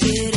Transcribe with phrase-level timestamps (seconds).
[0.00, 0.29] Por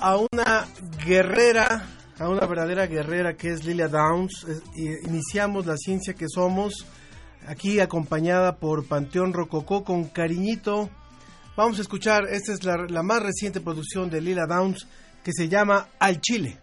[0.00, 0.66] a una
[1.04, 1.84] guerrera,
[2.18, 4.46] a una verdadera guerrera que es Lilia Downs,
[5.04, 6.86] iniciamos la ciencia que somos,
[7.46, 10.88] aquí acompañada por Panteón Rococó con Cariñito.
[11.56, 14.88] Vamos a escuchar, esta es la, la más reciente producción de Lilia Downs
[15.22, 16.58] que se llama Al Chile.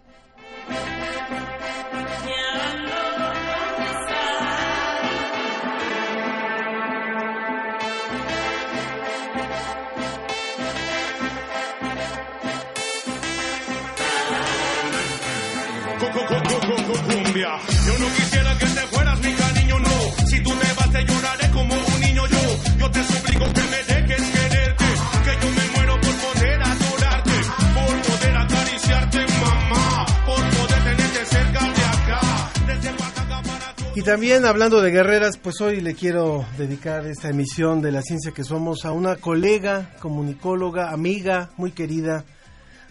[17.48, 17.86] Cumbia.
[17.86, 20.28] Yo no quisiera que te fueras, mi cariño, no.
[20.28, 22.78] Si tú te vas, te lloraré como un niño yo.
[22.80, 24.86] Yo te suplico que me dejes quererte.
[25.24, 27.32] Que yo me muero por poder adorarte.
[27.76, 30.06] Por poder acariciarte, mamá.
[30.26, 32.52] Por poder tenerte cerca de acá.
[32.68, 33.74] Desde Oaxaca para.
[33.96, 38.32] Y también hablando de guerreras, pues hoy le quiero dedicar esta emisión de la ciencia
[38.32, 42.26] que somos a una colega, comunicóloga, amiga, muy querida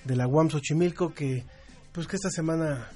[0.04, 1.44] de la UAM Xochimilco que
[1.92, 2.90] pues que esta semana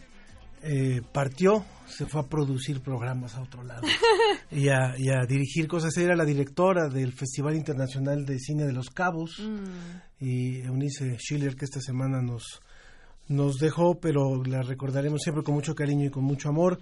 [0.63, 3.83] eh, partió, se fue a producir programas a otro lado
[4.51, 5.97] y a, y a dirigir cosas.
[5.97, 9.43] Era la directora del Festival Internacional de Cine de los Cabos
[10.19, 12.61] y Eunice Schiller que esta semana nos,
[13.29, 16.81] nos dejó, pero la recordaremos siempre con mucho cariño y con mucho amor.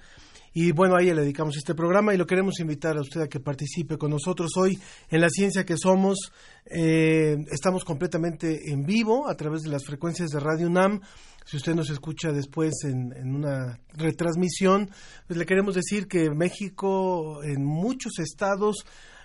[0.54, 3.28] Y bueno, a ella le dedicamos este programa y lo queremos invitar a usted a
[3.28, 4.78] que participe con nosotros hoy
[5.10, 6.32] en la ciencia que somos.
[6.66, 11.00] Eh, estamos completamente en vivo a través de las frecuencias de Radio UNAM.
[11.44, 14.90] Si usted nos escucha después en, en una retransmisión,
[15.26, 18.84] pues le queremos decir que México en muchos estados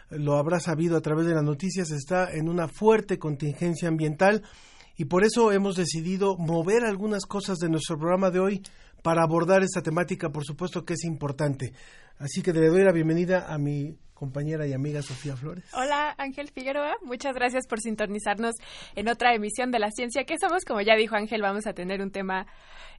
[0.10, 4.44] lo habrá sabido a través de las noticias, está en una fuerte contingencia ambiental
[4.96, 8.62] y por eso hemos decidido mover algunas cosas de nuestro programa de hoy
[9.04, 11.74] para abordar esta temática, por supuesto que es importante.
[12.18, 15.66] Así que le doy la bienvenida a mi compañera y amiga Sofía Flores.
[15.74, 18.56] Hola Ángel Figueroa, muchas gracias por sintonizarnos
[18.96, 20.64] en otra emisión de La Ciencia que Somos.
[20.64, 22.48] Como ya dijo Ángel, vamos a tener un tema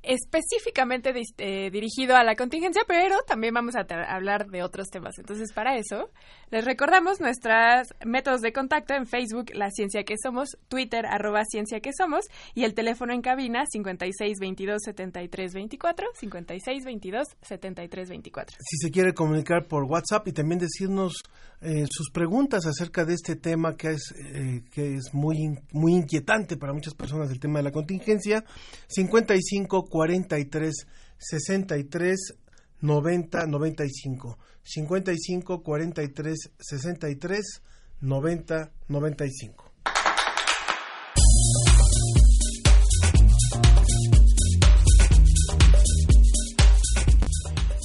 [0.04, 5.18] específicamente eh, dirigido a la contingencia, pero también vamos a hablar de otros temas.
[5.18, 6.10] Entonces, para eso,
[6.50, 11.80] les recordamos nuestros métodos de contacto en Facebook, La Ciencia que Somos, Twitter, arroba Ciencia
[11.80, 18.56] que Somos, y el teléfono en cabina 5622-7324, 5622-7324.
[18.58, 21.22] Si se quiere comunicar por WhatsApp y también decirnos
[21.60, 26.58] eh, sus preguntas acerca de este tema que es eh, que es muy muy inquietante
[26.58, 28.44] para muchas personas el tema de la contingencia
[28.88, 30.88] 55 43
[31.18, 32.34] 63
[32.80, 37.62] 90 95 55 43 63
[38.00, 39.70] 90 95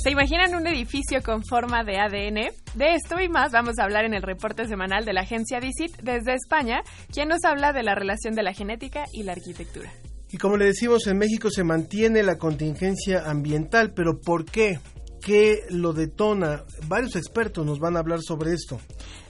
[0.02, 2.50] ¿Se imaginan un edificio con forma de ADN?
[2.74, 5.98] De esto y más vamos a hablar en el reporte semanal de la agencia DICIT
[6.02, 6.82] desde España,
[7.14, 9.92] quien nos habla de la relación de la genética y la arquitectura.
[10.32, 14.80] Y como le decimos, en México se mantiene la contingencia ambiental, pero ¿por qué?
[15.24, 16.64] ¿Qué lo detona?
[16.88, 18.80] Varios expertos nos van a hablar sobre esto.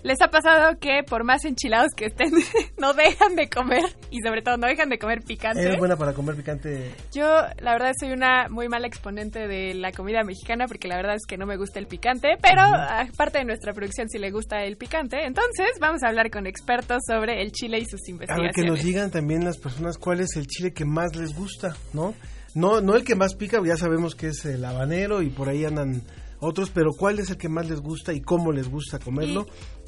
[0.04, 2.32] ¿Les ha pasado que por más enchilados que estén,
[2.78, 3.84] no dejan de comer?
[4.12, 5.62] Y sobre todo no dejan de comer picante.
[5.62, 6.92] ¿Eres buena para comer picante?
[7.14, 7.26] Yo,
[7.60, 11.26] la verdad, soy una muy mala exponente de la comida mexicana porque la verdad es
[11.28, 14.78] que no me gusta el picante, pero aparte de nuestra producción sí le gusta el
[14.78, 15.26] picante.
[15.26, 18.56] Entonces, vamos a hablar con expertos sobre el chile y sus A ver, investigaciones.
[18.56, 22.14] que nos digan también las personas cuál es el chile que más les gusta, ¿no?
[22.56, 25.66] No, no el que más pica, ya sabemos que es el habanero y por ahí
[25.66, 26.02] andan
[26.40, 29.46] otros, pero cuál es el que más les gusta y cómo les gusta comerlo.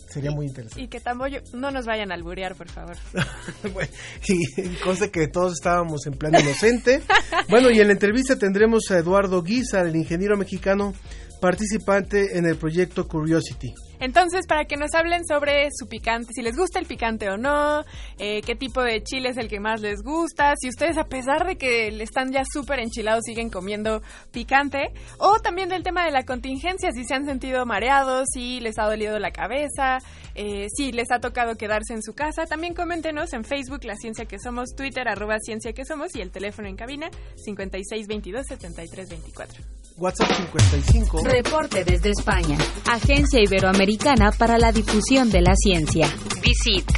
[0.09, 0.83] Sería muy interesante.
[0.83, 2.97] Y que tampoco no nos vayan a alburear, por favor.
[3.73, 3.89] Bueno,
[4.27, 7.01] y cosa que todos estábamos en plan inocente.
[7.49, 10.93] Bueno, y en la entrevista tendremos a Eduardo Guizar, el ingeniero mexicano
[11.39, 13.73] participante en el proyecto Curiosity.
[14.01, 17.83] Entonces, para que nos hablen sobre su picante, si les gusta el picante o no,
[18.18, 21.45] eh, qué tipo de chile es el que más les gusta, si ustedes a pesar
[21.45, 24.01] de que están ya súper enchilados siguen comiendo
[24.31, 28.80] picante, o también del tema de la contingencia, si se han sentido mareados, si les
[28.80, 30.00] ha dolido la cabeza,
[30.33, 34.25] eh, si les ha tocado quedarse en su casa, también coméntenos en Facebook La Ciencia
[34.25, 37.12] que Somos, Twitter arroba Ciencia que Somos y el teléfono en cabina
[37.47, 39.81] 5622-7324.
[40.01, 41.21] WhatsApp 55.
[41.24, 42.57] Reporte desde España.
[42.89, 46.09] Agencia Iberoamericana para la Difusión de la Ciencia.
[46.42, 46.89] Visit.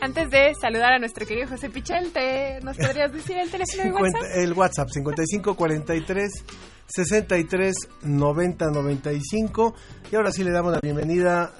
[0.00, 3.88] Antes de saludar a nuestro querido José Pichel, ¿te- ¿nos podrías decir el teléfono de
[3.90, 4.36] 50 WhatsApp?
[4.36, 6.30] el WhatsApp 55 43
[6.88, 9.74] 63 90 95
[10.10, 11.52] y ahora sí le damos la bienvenida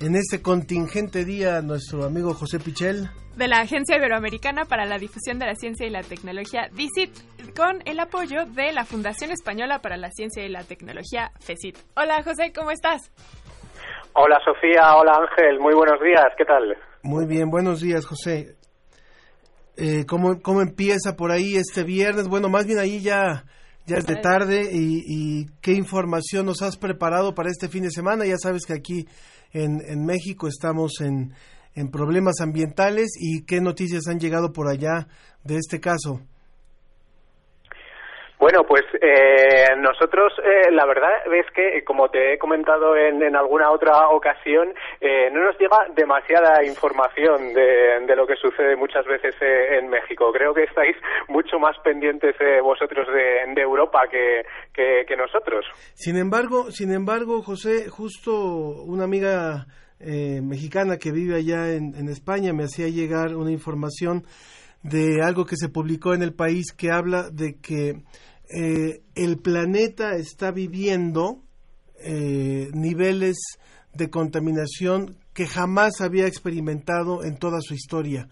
[0.00, 3.10] en este contingente día a nuestro amigo José Pichel.
[3.36, 7.10] de la Agencia Iberoamericana para la Difusión de la Ciencia y la Tecnología, DICIT,
[7.56, 11.76] con el apoyo de la Fundación Española para la Ciencia y la Tecnología, FECIT.
[11.96, 13.10] Hola José, ¿cómo estás?
[14.14, 16.76] Hola Sofía, hola Ángel, muy buenos días, ¿qué tal?
[17.02, 18.56] Muy bien, buenos días José.
[19.76, 22.28] Eh, ¿cómo, ¿Cómo empieza por ahí este viernes?
[22.28, 23.44] Bueno, más bien ahí ya,
[23.86, 27.90] ya es de tarde y, y qué información nos has preparado para este fin de
[27.90, 28.26] semana.
[28.26, 29.06] Ya sabes que aquí
[29.52, 31.32] en, en México estamos en,
[31.74, 35.06] en problemas ambientales y qué noticias han llegado por allá
[35.44, 36.20] de este caso.
[38.38, 43.34] Bueno, pues eh, nosotros eh, la verdad es que, como te he comentado en, en
[43.34, 49.06] alguna otra ocasión, eh, no nos llega demasiada información de, de lo que sucede muchas
[49.06, 50.30] veces eh, en México.
[50.32, 50.96] Creo que estáis
[51.28, 54.42] mucho más pendientes eh, vosotros de, de Europa que,
[54.74, 55.64] que, nosotros.
[55.94, 59.66] Sin embargo, sin embargo, José, justo una amiga
[59.98, 64.24] eh, mexicana que vive allá en, en España me hacía llegar una información
[64.82, 68.02] de algo que se publicó en el país que habla de que
[68.54, 71.38] eh, el planeta está viviendo
[72.04, 73.36] eh, niveles
[73.94, 78.26] de contaminación que jamás había experimentado en toda su historia.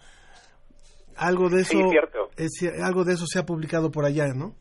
[1.17, 2.29] Algo de eso, Sí, cierto.
[2.37, 4.53] es- algo de eso se ha publicado por allá, ¿no?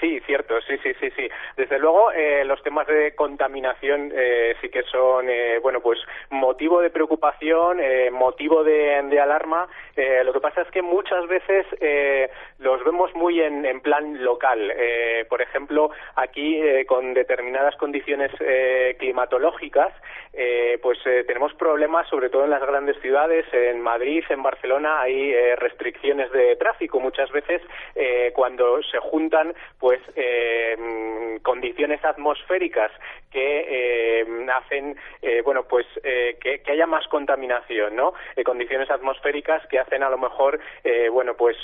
[0.00, 1.28] Sí, cierto, sí, sí, sí, sí.
[1.56, 5.98] Desde luego, eh, los temas de contaminación eh, sí que son, eh, bueno, pues
[6.30, 7.78] motivo de preocupación,
[8.12, 9.66] motivo de, de alarma.
[10.24, 11.64] Lo que pasa es que muchas veces
[12.64, 14.72] los vemos muy en, en plan local.
[14.74, 19.92] Eh, por ejemplo, aquí eh, con determinadas condiciones eh, climatológicas,
[20.32, 25.00] eh, pues eh, tenemos problemas, sobre todo en las grandes ciudades, en Madrid, en Barcelona,
[25.02, 26.98] hay eh, restricciones de tráfico.
[26.98, 27.60] Muchas veces,
[28.34, 30.00] cuando se juntan, pues
[31.42, 32.90] condiciones atmosféricas
[33.30, 34.96] que hacen,
[35.44, 38.14] bueno, pues que, que haya más contaminación, ¿no?
[38.44, 40.58] Condiciones atmosféricas que hacen a lo mejor,
[41.12, 41.56] bueno, pues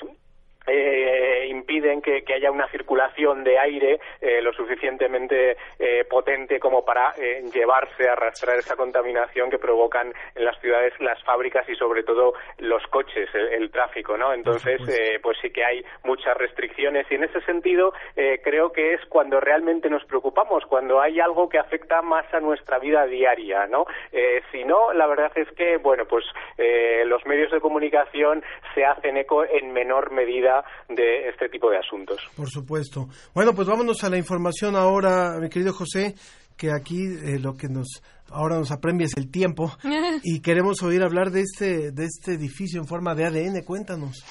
[0.71, 6.85] eh, impiden que, que haya una circulación de aire eh, lo suficientemente eh, potente como
[6.85, 12.03] para eh, llevarse, arrastrar esa contaminación que provocan en las ciudades las fábricas y sobre
[12.03, 14.33] todo los coches, el, el tráfico, ¿no?
[14.33, 18.95] Entonces, eh, pues sí que hay muchas restricciones y en ese sentido eh, creo que
[18.95, 23.67] es cuando realmente nos preocupamos, cuando hay algo que afecta más a nuestra vida diaria,
[23.67, 23.87] ¿no?
[24.13, 26.25] Eh, si no, la verdad es que, bueno, pues
[26.59, 28.43] eh, los medios de comunicación
[28.75, 32.19] se hacen eco en menor medida de este tipo de asuntos.
[32.37, 33.09] Por supuesto.
[33.35, 36.15] Bueno, pues vámonos a la información ahora, mi querido José,
[36.57, 39.73] que aquí eh, lo que nos ahora nos apremia es el tiempo
[40.23, 43.65] y queremos oír hablar de este de este edificio en forma de ADN.
[43.65, 44.25] Cuéntanos.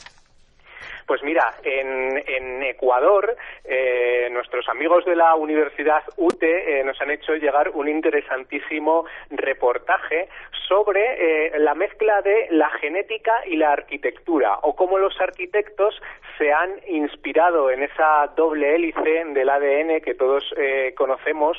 [1.10, 7.34] Pues mira, en, Ecuador, eh, nuestros amigos de la Universidad UTE eh, nos han hecho
[7.34, 10.30] llegar un interesantísimo reportaje
[10.70, 16.00] sobre eh, la mezcla de la genética y la arquitectura, o cómo los arquitectos
[16.38, 21.58] se han inspirado en esa doble hélice del ADN que todos eh, conocemos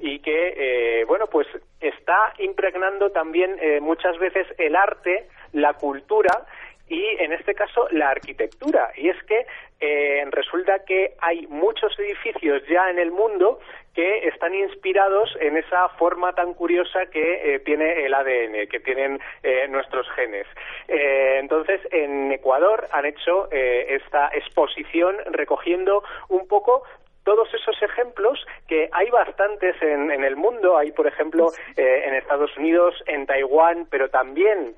[0.00, 0.54] y que,
[1.00, 1.48] eh, bueno, pues
[1.80, 6.46] está impregnando también muchas veces el arte, la cultura,
[6.92, 8.92] y en este caso la arquitectura.
[8.96, 9.46] Y es que
[9.80, 13.60] eh, resulta que hay muchos edificios ya en el mundo
[13.94, 19.20] que están inspirados en esa forma tan curiosa que eh, tiene el ADN, que tienen
[19.42, 20.46] eh, nuestros genes.
[20.88, 26.82] Eh, entonces, en Ecuador han hecho eh, esta exposición recogiendo un poco
[27.24, 30.76] todos esos ejemplos que hay bastantes en, en el mundo.
[30.76, 34.74] Hay, por ejemplo, eh, en Estados Unidos, en Taiwán, pero también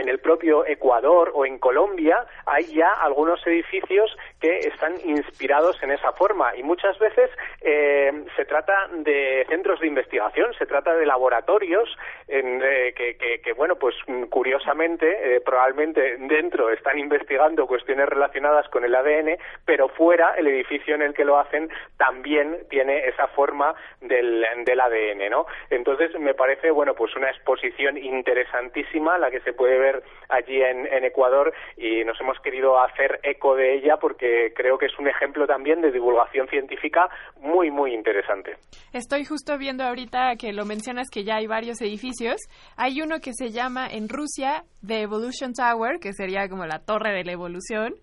[0.00, 5.90] en el propio Ecuador o en Colombia hay ya algunos edificios que están inspirados en
[5.92, 7.30] esa forma y muchas veces
[7.60, 11.96] eh, se trata de centros de investigación, se trata de laboratorios
[12.28, 13.94] en, eh, que, que- bueno, pues
[14.30, 20.94] curiosamente, eh, probablemente dentro están investigando cuestiones relacionadas con el ADN, pero fuera el edificio
[20.94, 25.46] en el que lo hacen también tiene esa forma del, del ADN, ¿no?
[25.68, 29.89] Entonces me parece, bueno, pues una exposición interesantísima la que se puede ver
[30.28, 34.98] allí en, Ecuador y nos hemos querido hacer eco de ella porque creo que es
[34.98, 37.08] un ejemplo también de divulgación científica
[37.40, 38.56] muy, muy interesante.
[38.92, 42.36] Estoy justo viendo ahorita que lo mencionas que ya hay varios edificios.
[42.76, 47.12] Hay uno que se llama en Rusia The Evolution Tower, que sería como la torre
[47.12, 47.94] de la evolución.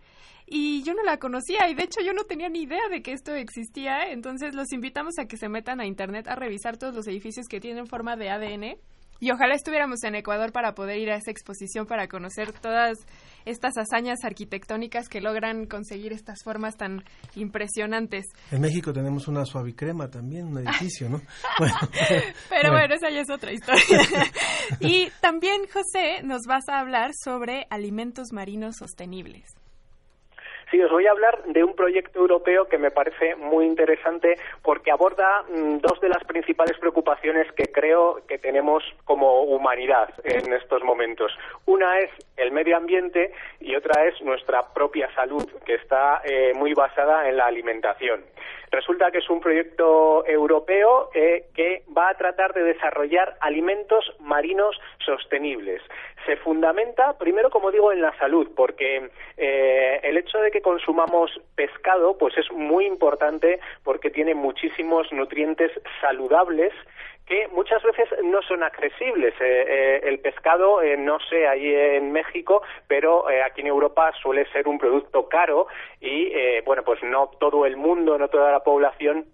[0.49, 3.11] Y yo no la conocía y de hecho yo no tenía ni idea de que
[3.11, 4.09] esto existía.
[4.11, 7.59] Entonces los invitamos a que se metan a internet a revisar todos los edificios que
[7.59, 8.77] tienen forma de ADN.
[9.19, 12.97] Y ojalá estuviéramos en Ecuador para poder ir a esa exposición para conocer todas
[13.45, 17.03] estas hazañas arquitectónicas que logran conseguir estas formas tan
[17.35, 18.25] impresionantes.
[18.51, 21.21] En México tenemos una suavicrema también, un edificio, ¿no?
[21.59, 21.75] Bueno,
[22.49, 23.81] Pero bueno, esa ya es otra historia.
[24.79, 29.45] y también, José, nos vas a hablar sobre alimentos marinos sostenibles.
[30.69, 34.91] Sí, os voy a hablar de un proyecto europeo que me parece muy interesante porque
[34.91, 40.83] aborda mm, dos de las principales preocupaciones que creo que tenemos como humanidad en estos
[40.83, 41.31] momentos.
[41.65, 43.31] Una es el medio ambiente
[43.61, 48.25] y otra es nuestra propia salud, que está eh, muy basada en la alimentación.
[48.71, 54.79] Resulta que es un proyecto europeo eh, que va a tratar de desarrollar alimentos marinos
[55.05, 55.81] sostenibles.
[56.25, 61.31] Se fundamenta, primero, como digo, en la salud, porque eh, el hecho de que consumamos
[61.55, 65.71] pescado, pues es muy importante porque tiene muchísimos nutrientes
[66.01, 66.73] saludables
[67.27, 69.33] que muchas veces no son accesibles.
[69.39, 74.45] Eh, eh, el pescado, eh, no sé, allí en México, pero aquí en Europa suele
[74.51, 75.67] ser un producto caro
[75.99, 79.25] y, eh, bueno, pues no todo el mundo, no toda la población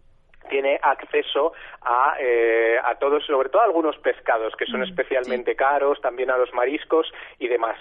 [0.49, 6.01] tiene acceso a, eh, a todos, sobre todo a algunos pescados que son especialmente caros,
[6.01, 7.77] también a los mariscos y demás.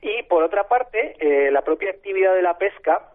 [0.00, 3.08] Y por otra parte, eh, la propia actividad de la pesca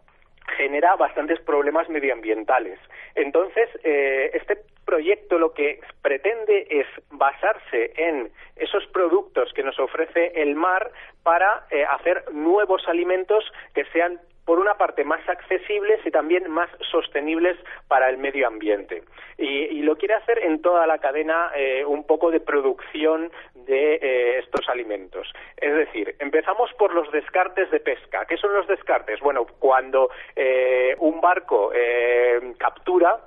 [0.57, 2.79] genera bastantes problemas medioambientales.
[3.15, 10.31] Entonces, eh, este proyecto lo que pretende es basarse en esos productos que nos ofrece
[10.35, 10.91] el mar
[11.23, 13.43] para eh, hacer nuevos alimentos
[13.75, 17.57] que sean por una parte más accesibles y también más sostenibles
[17.89, 19.03] para el medio ambiente.
[19.37, 23.95] Y, y lo quiere hacer en toda la cadena eh, un poco de producción de
[23.95, 25.27] eh, estos alimentos.
[25.57, 28.25] Es decir, empezamos por los descartes de pesca.
[28.25, 29.19] ¿Qué son los descartes?
[29.19, 33.19] Bueno, cuando eh, un barco eh, captura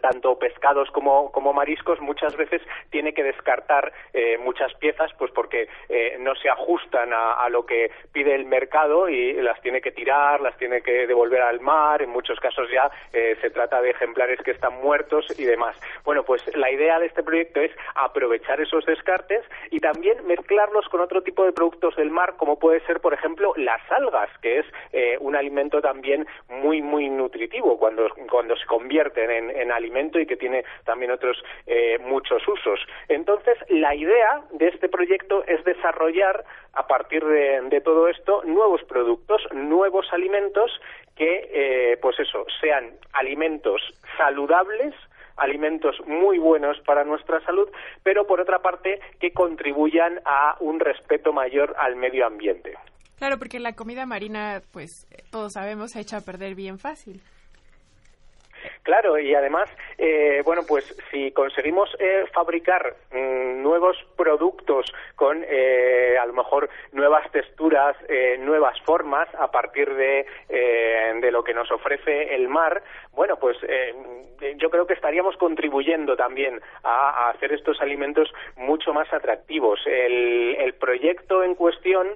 [0.00, 5.68] tanto pescados como, como mariscos muchas veces tiene que descartar eh, muchas piezas pues porque
[5.88, 9.92] eh, no se ajustan a, a lo que pide el mercado y las tiene que
[9.92, 13.90] tirar, las tiene que devolver al mar, en muchos casos ya eh, se trata de
[13.90, 15.76] ejemplares que están muertos y demás.
[16.04, 21.00] Bueno, pues la idea de este proyecto es aprovechar esos descartes y también mezclarlos con
[21.00, 24.66] otro tipo de productos del mar como puede ser por ejemplo las algas, que es
[24.92, 30.26] eh, un alimento también muy muy nutritivo cuando, cuando se convierten en, en alimento y
[30.26, 32.80] que tiene también otros eh, muchos usos.
[33.08, 36.44] Entonces, la idea de este proyecto es desarrollar
[36.74, 40.70] a partir de, de todo esto nuevos productos, nuevos alimentos
[41.16, 43.80] que, eh, pues eso, sean alimentos
[44.16, 44.94] saludables
[45.38, 47.68] alimentos muy buenos para nuestra salud,
[48.02, 52.74] pero por otra parte que contribuyan a un respeto mayor al medio ambiente.
[53.18, 57.20] Claro, porque la comida marina, pues todos sabemos, se echa a perder bien fácil.
[58.82, 66.16] Claro, y además, eh, bueno, pues si conseguimos eh, fabricar mm, nuevos productos con eh,
[66.20, 71.54] a lo mejor nuevas texturas, eh, nuevas formas a partir de, eh, de lo que
[71.54, 73.94] nos ofrece el mar, bueno, pues eh,
[74.56, 79.80] yo creo que estaríamos contribuyendo también a, hacer estos alimentos mucho más atractivos.
[79.86, 82.08] El, el proyecto en cuestión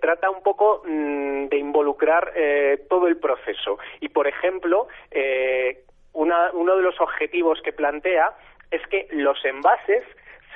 [0.00, 2.32] trata un poco mm, de involucrar
[2.88, 5.82] todo el proceso y, por ejemplo, eh,
[6.12, 8.32] una- uno de los objetivos que plantea
[8.70, 10.04] es que los envases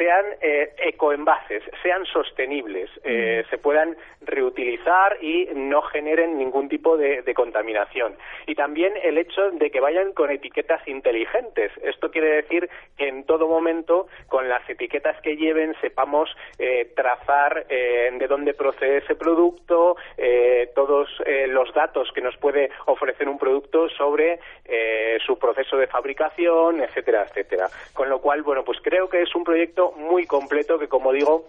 [0.00, 7.21] sean eh, ecoenvases, sean sostenibles, eh, se puedan reutilizar y no generen ningún tipo de,
[7.21, 8.16] de contaminación.
[8.47, 11.71] Y también el hecho de que vayan con etiquetas inteligentes.
[11.83, 17.66] Esto quiere decir que en todo momento, con las etiquetas que lleven, sepamos eh, trazar
[17.69, 23.28] eh, de dónde procede ese producto, eh, todos eh, los datos que nos puede ofrecer
[23.28, 27.69] un producto sobre eh, su proceso de fabricación, etcétera, etcétera.
[27.92, 31.49] Con lo cual, bueno, pues creo que es un proyecto muy completo que, como digo,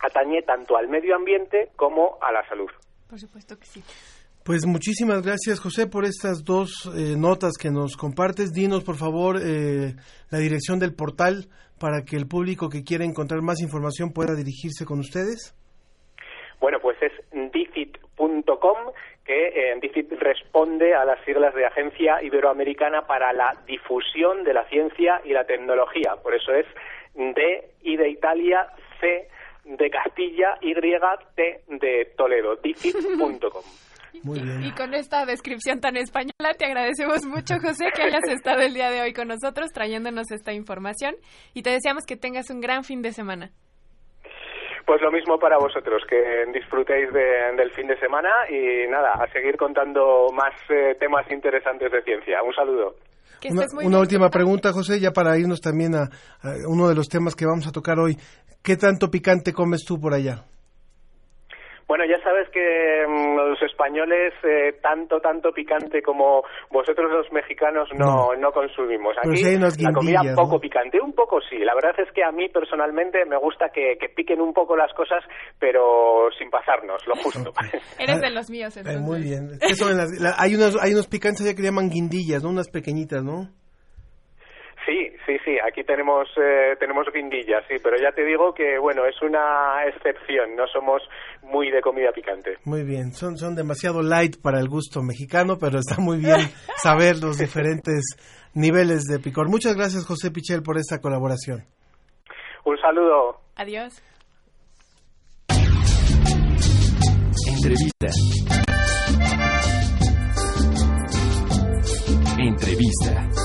[0.00, 2.70] atañe tanto al medio ambiente como a la salud.
[3.08, 3.82] Por supuesto que sí.
[4.44, 8.52] Pues muchísimas gracias, José, por estas dos eh, notas que nos compartes.
[8.52, 9.94] Dinos, por favor, eh,
[10.30, 11.46] la dirección del portal
[11.78, 15.54] para que el público que quiera encontrar más información pueda dirigirse con ustedes.
[16.60, 17.12] Bueno, pues es
[17.52, 18.76] dicit.com,
[19.24, 24.64] que eh, DICIT responde a las siglas de Agencia Iberoamericana para la Difusión de la
[24.68, 26.16] Ciencia y la Tecnología.
[26.22, 26.66] Por eso es
[27.14, 28.66] D, I de Italia,
[29.00, 29.28] C
[29.64, 33.62] de Castilla, Y, T de Toledo, dicit.com.
[34.24, 34.64] Muy bien.
[34.64, 38.90] Y con esta descripción tan española, te agradecemos mucho, José, que hayas estado el día
[38.90, 41.14] de hoy con nosotros trayéndonos esta información
[41.54, 43.50] y te deseamos que tengas un gran fin de semana.
[44.86, 49.30] Pues lo mismo para vosotros, que disfrutéis de- del fin de semana y nada, a
[49.32, 52.42] seguir contando más eh, temas interesantes de ciencia.
[52.42, 52.96] Un saludo.
[53.40, 56.10] Que Una, muy última pregunta, José, ya para irnos también a,
[56.42, 58.18] a uno de los temas que vamos a tocar hoy.
[58.62, 60.44] ¿Qué tanto picante comes tú por allá?
[61.90, 67.88] Bueno, ya sabes que mm, los españoles eh, tanto, tanto picante como vosotros los mexicanos
[67.98, 69.16] no, no consumimos.
[69.20, 69.42] Pero Aquí
[69.82, 70.60] la comida guindillas, poco ¿no?
[70.60, 71.58] picante, un poco sí.
[71.58, 74.92] La verdad es que a mí personalmente me gusta que, que piquen un poco las
[74.94, 75.24] cosas,
[75.58, 77.50] pero sin pasarnos, lo justo.
[77.98, 79.02] Eres de los míos, Eh, entonces.
[79.02, 79.58] muy bien.
[79.60, 82.50] ¿Qué son las- la- hay, unos, hay unos picantes que llaman guindillas, ¿no?
[82.50, 83.48] Unas pequeñitas, ¿no?
[84.86, 89.04] Sí, sí, sí, aquí tenemos eh, tenemos guindillas, sí, pero ya te digo que, bueno,
[89.04, 91.02] es una excepción, no somos
[91.42, 92.56] muy de comida picante.
[92.64, 93.12] Muy bien.
[93.12, 96.40] Son, son demasiado light para el gusto mexicano, pero está muy bien
[96.82, 98.16] saber los diferentes
[98.54, 99.48] niveles de picor.
[99.48, 101.64] Muchas gracias, José Pichel, por esta colaboración.
[102.64, 103.40] Un saludo.
[103.56, 104.02] Adiós.
[107.46, 108.06] Entrevista.
[112.38, 113.39] Entrevista.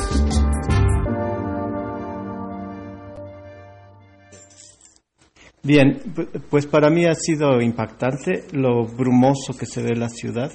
[5.65, 10.51] Bien, pu- pues para mí ha sido impactante lo brumoso que se ve la ciudad.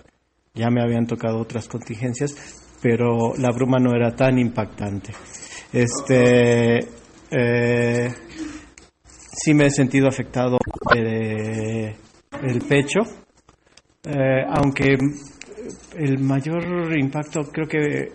[0.54, 2.32] Ya me habían tocado otras contingencias,
[2.80, 5.12] pero la bruma no era tan impactante.
[5.72, 6.78] Este,
[7.32, 8.08] eh,
[9.32, 10.58] sí me he sentido afectado
[10.96, 11.96] eh,
[12.42, 13.00] el pecho,
[14.04, 14.96] eh, aunque
[15.96, 18.12] el mayor impacto creo que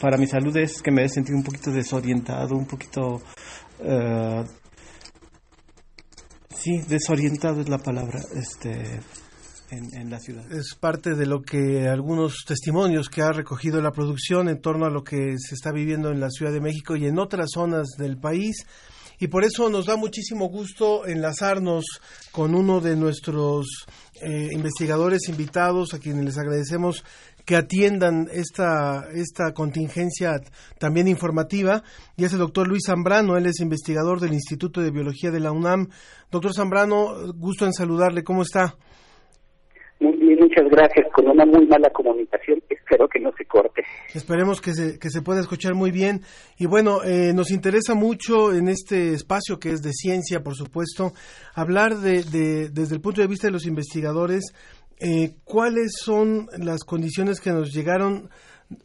[0.00, 3.20] para mi salud es que me he sentido un poquito desorientado, un poquito
[3.82, 4.42] eh,
[6.62, 9.00] Sí, desorientado es la palabra este,
[9.70, 10.44] en, en la ciudad.
[10.52, 14.90] Es parte de lo que algunos testimonios que ha recogido la producción en torno a
[14.90, 18.18] lo que se está viviendo en la Ciudad de México y en otras zonas del
[18.18, 18.66] país.
[19.18, 21.84] Y por eso nos da muchísimo gusto enlazarnos
[22.30, 23.86] con uno de nuestros
[24.22, 27.04] eh, investigadores invitados, a quienes les agradecemos
[27.44, 30.40] que atiendan esta, esta contingencia
[30.78, 31.82] también informativa,
[32.16, 35.52] y es el doctor Luis Zambrano, él es investigador del Instituto de Biología de la
[35.52, 35.88] UNAM.
[36.30, 38.76] Doctor Zambrano, gusto en saludarle, ¿cómo está?
[39.98, 41.06] Muy bien, muchas gracias.
[41.14, 43.82] Con una muy mala comunicación, espero que no se corte.
[44.14, 46.22] Esperemos que se, que se pueda escuchar muy bien.
[46.56, 51.12] Y bueno, eh, nos interesa mucho en este espacio que es de ciencia, por supuesto,
[51.54, 54.54] hablar de, de- desde el punto de vista de los investigadores,
[55.00, 58.30] eh, cuáles son las condiciones que nos llegaron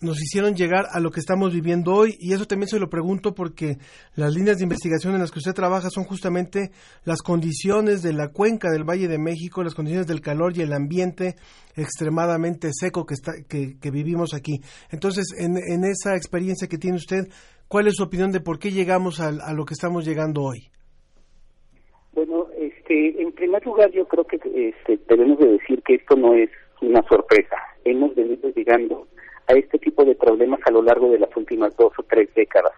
[0.02, 3.36] nos hicieron llegar a lo que estamos viviendo hoy y eso también se lo pregunto
[3.36, 3.78] porque
[4.16, 6.72] las líneas de investigación en las que usted trabaja son justamente
[7.04, 10.74] las condiciones de la cuenca del Valle de México, las condiciones del calor y el
[10.74, 11.36] ambiente
[11.76, 13.34] extremadamente seco que, está,
[13.92, 14.60] vivimos aquí.
[14.90, 17.30] Entonces, en, en esa experiencia que tiene usted,
[17.68, 20.72] ¿cuál es su opinión de por qué llegamos al- a, lo que estamos llegando hoy?
[22.14, 22.48] Bueno,
[22.96, 26.50] este, en primer lugar, yo creo que este, debemos de decir que esto no es
[26.82, 27.58] una sorpresa.
[27.84, 29.08] Hemos venido llegando
[29.48, 32.74] a este tipo de problemas a lo largo de las últimas dos o tres décadas.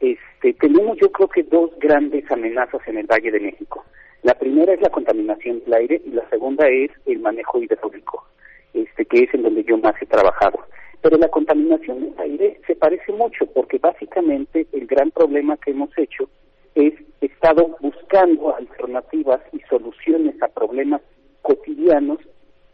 [0.00, 3.84] Este, tenemos yo creo que dos grandes amenazas en el Valle de México.
[4.22, 8.24] La primera es la contaminación del aire y la segunda es el manejo hidráulico,
[8.72, 10.60] este, que es en donde yo más he trabajado.
[11.00, 15.90] Pero la contaminación del aire se parece mucho porque básicamente el gran problema que hemos
[15.98, 16.28] hecho
[16.74, 21.00] es estado buscando alternativas y soluciones a problemas
[21.42, 22.18] cotidianos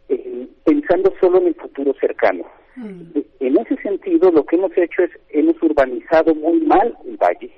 [0.09, 2.45] eh, pensando solo en el futuro cercano.
[2.75, 7.51] En ese sentido, lo que hemos hecho es, hemos urbanizado muy mal el valle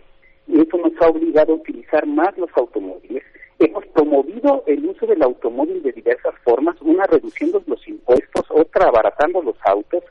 [0.48, 3.24] y eso nos ha obligado a utilizar más los automóviles.
[3.60, 9.42] Hemos promovido el uso del automóvil de diversas formas, una reduciendo los impuestos, otra abaratando
[9.42, 10.04] los autos,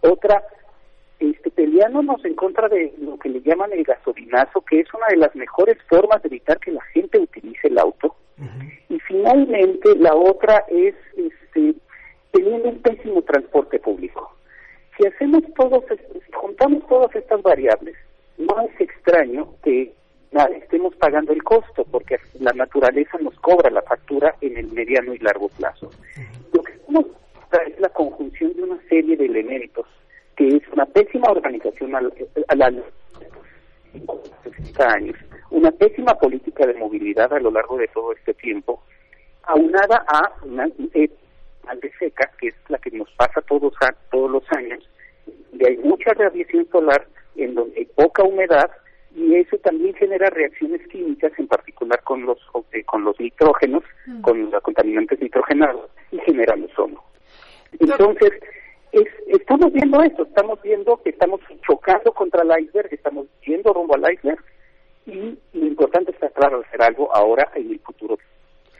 [0.00, 0.42] otra
[1.18, 3.84] este, peleándonos en contra de lo que le llaman el
[4.66, 8.14] que es una de las mejores formas de evitar que la gente utilice el auto.
[8.88, 11.74] Y finalmente la otra es este,
[12.32, 14.36] teniendo un pésimo transporte público.
[14.96, 17.96] Si hacemos todos, si juntamos todas estas variables,
[18.38, 19.92] no es extraño que
[20.32, 25.14] nada, estemos pagando el costo, porque la naturaleza nos cobra la factura en el mediano
[25.14, 25.90] y largo plazo.
[26.52, 27.06] Lo que estamos
[27.68, 29.86] es la conjunción de una serie de elementos
[30.36, 32.82] que es una pésima organización al año
[34.42, 35.16] 60 años,
[35.50, 38.82] una pésima política de movilidad a lo largo de todo este tiempo,
[39.44, 41.10] aunada a una eh,
[41.64, 44.88] mal de seca, que es la que nos pasa todos, a- todos los años,
[45.50, 48.70] donde hay mucha radiación solar, en donde hay poca humedad,
[49.14, 52.38] y eso también genera reacciones químicas, en particular con los
[52.72, 53.84] eh, con los nitrógenos,
[54.22, 57.02] con los contaminantes nitrogenados, y generan ozono.
[57.78, 58.32] Entonces,
[58.94, 63.94] es, estamos viendo eso, estamos viendo que estamos chocando contra el iceberg, estamos yendo rumbo
[63.94, 64.42] al iceberg,
[65.06, 68.16] y lo importante es tratar de hacer algo ahora en el futuro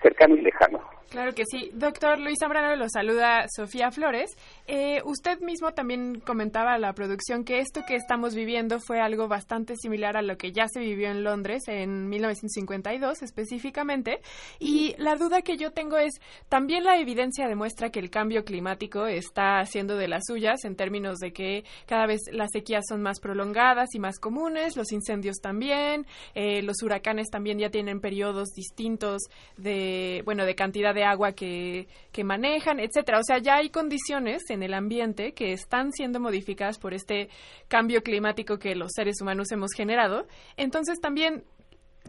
[0.05, 0.81] cercano y lejano.
[1.15, 1.71] Claro que sí.
[1.75, 4.37] Doctor Luis Zambrano lo saluda Sofía Flores.
[4.67, 9.29] Eh, usted mismo también comentaba a la producción que esto que estamos viviendo fue algo
[9.29, 14.23] bastante similar a lo que ya se vivió en Londres en 1952 específicamente.
[14.59, 16.15] Y la duda que yo tengo es,
[16.49, 21.19] también la evidencia demuestra que el cambio climático está haciendo de las suyas en términos
[21.19, 26.07] de que cada vez las sequías son más prolongadas y más comunes, los incendios también,
[26.35, 29.23] eh, los huracanes también ya tienen periodos distintos
[29.57, 29.94] de,
[30.25, 33.19] bueno, de cantidad de agua que, que manejan, etcétera.
[33.21, 37.29] O sea, ya hay condiciones en el ambiente que están siendo modificadas por este
[37.69, 40.27] cambio climático que los seres humanos hemos generado.
[40.57, 41.45] Entonces, también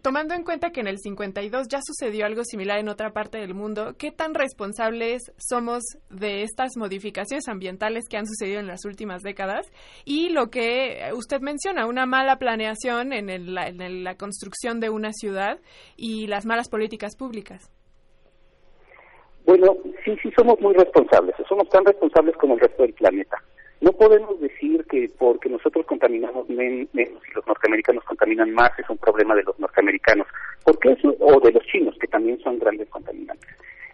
[0.02, 3.56] tomando en cuenta que en el 52 ya sucedió algo similar en otra parte del
[3.56, 9.24] mundo, ¿qué tan responsables somos de estas modificaciones ambientales que han sucedido en las últimas
[9.24, 9.66] décadas?
[10.04, 15.12] Y lo que usted menciona, una mala planeación en, el- en la construcción de una
[15.12, 15.60] ciudad
[15.96, 17.72] y las malas políticas públicas.
[19.46, 23.38] Bueno, sí, sí somos muy responsables, somos tan responsables como el resto del planeta.
[23.82, 28.90] No podemos decir que porque nosotros contaminamos men- menos y los norteamericanos contaminan más es
[28.90, 30.28] un problema de los norteamericanos,
[30.64, 33.50] porque eso o de los chinos que también son grandes contaminantes.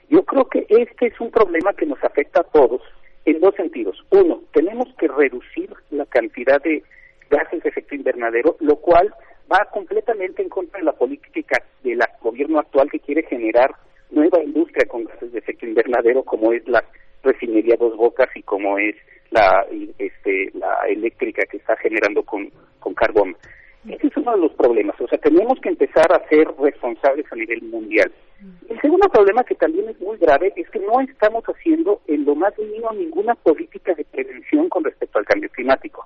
[0.09, 2.81] Yo creo que este es un problema que nos afecta a todos
[3.25, 4.03] en dos sentidos.
[4.11, 6.83] Uno, tenemos que reducir la cantidad de
[7.29, 9.13] gases de efecto invernadero, lo cual
[9.51, 13.75] va completamente en contra de la política del gobierno actual que quiere generar
[14.11, 16.83] nueva industria con gases de efecto invernadero como es la
[17.23, 18.95] refinería Dos Bocas y como es
[19.29, 19.65] la
[19.97, 23.35] este la eléctrica que está generando con, con carbón.
[23.87, 24.99] Ese es uno de los problemas.
[25.01, 28.11] O sea, tenemos que empezar a ser responsables a nivel mundial.
[28.69, 32.35] El segundo problema que también es muy grave es que no estamos haciendo en lo
[32.35, 36.05] más mínimo ninguna política de prevención con respecto al cambio climático.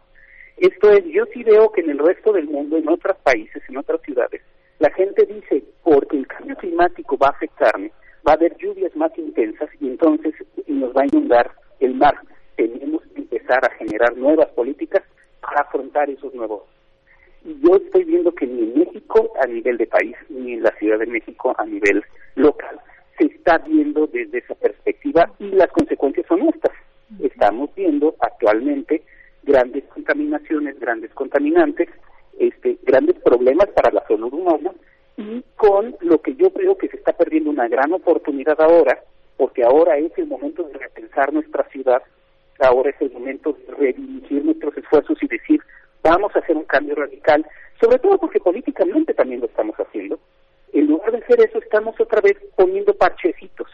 [0.57, 3.77] Esto es, yo sí veo que en el resto del mundo, en otros países, en
[3.77, 4.41] otras ciudades,
[4.79, 7.91] la gente dice, porque el cambio climático va a afectarme,
[8.27, 10.33] va a haber lluvias más intensas y entonces
[10.67, 12.15] nos va a inundar el mar.
[12.55, 15.03] Tenemos que empezar a generar nuevas políticas
[15.41, 16.63] para afrontar esos nuevos.
[17.43, 20.71] Y yo estoy viendo que ni en México a nivel de país, ni en la
[20.77, 22.03] Ciudad de México a nivel
[22.35, 22.79] local,
[23.17, 26.73] se está viendo desde esa perspectiva y las consecuencias son estas.
[27.21, 29.03] Estamos viendo actualmente
[29.43, 31.87] grandes contaminaciones, grandes contaminantes,
[32.39, 34.71] este, grandes problemas para la salud humana
[35.17, 39.01] y con lo que yo creo que se está perdiendo una gran oportunidad ahora,
[39.37, 42.01] porque ahora es el momento de repensar nuestra ciudad,
[42.59, 45.61] ahora es el momento de redirigir nuestros esfuerzos y decir,
[46.03, 47.45] vamos a hacer un cambio radical,
[47.81, 50.19] sobre todo porque políticamente también lo estamos haciendo.
[50.73, 53.67] En lugar de hacer eso, estamos otra vez poniendo parchecitos.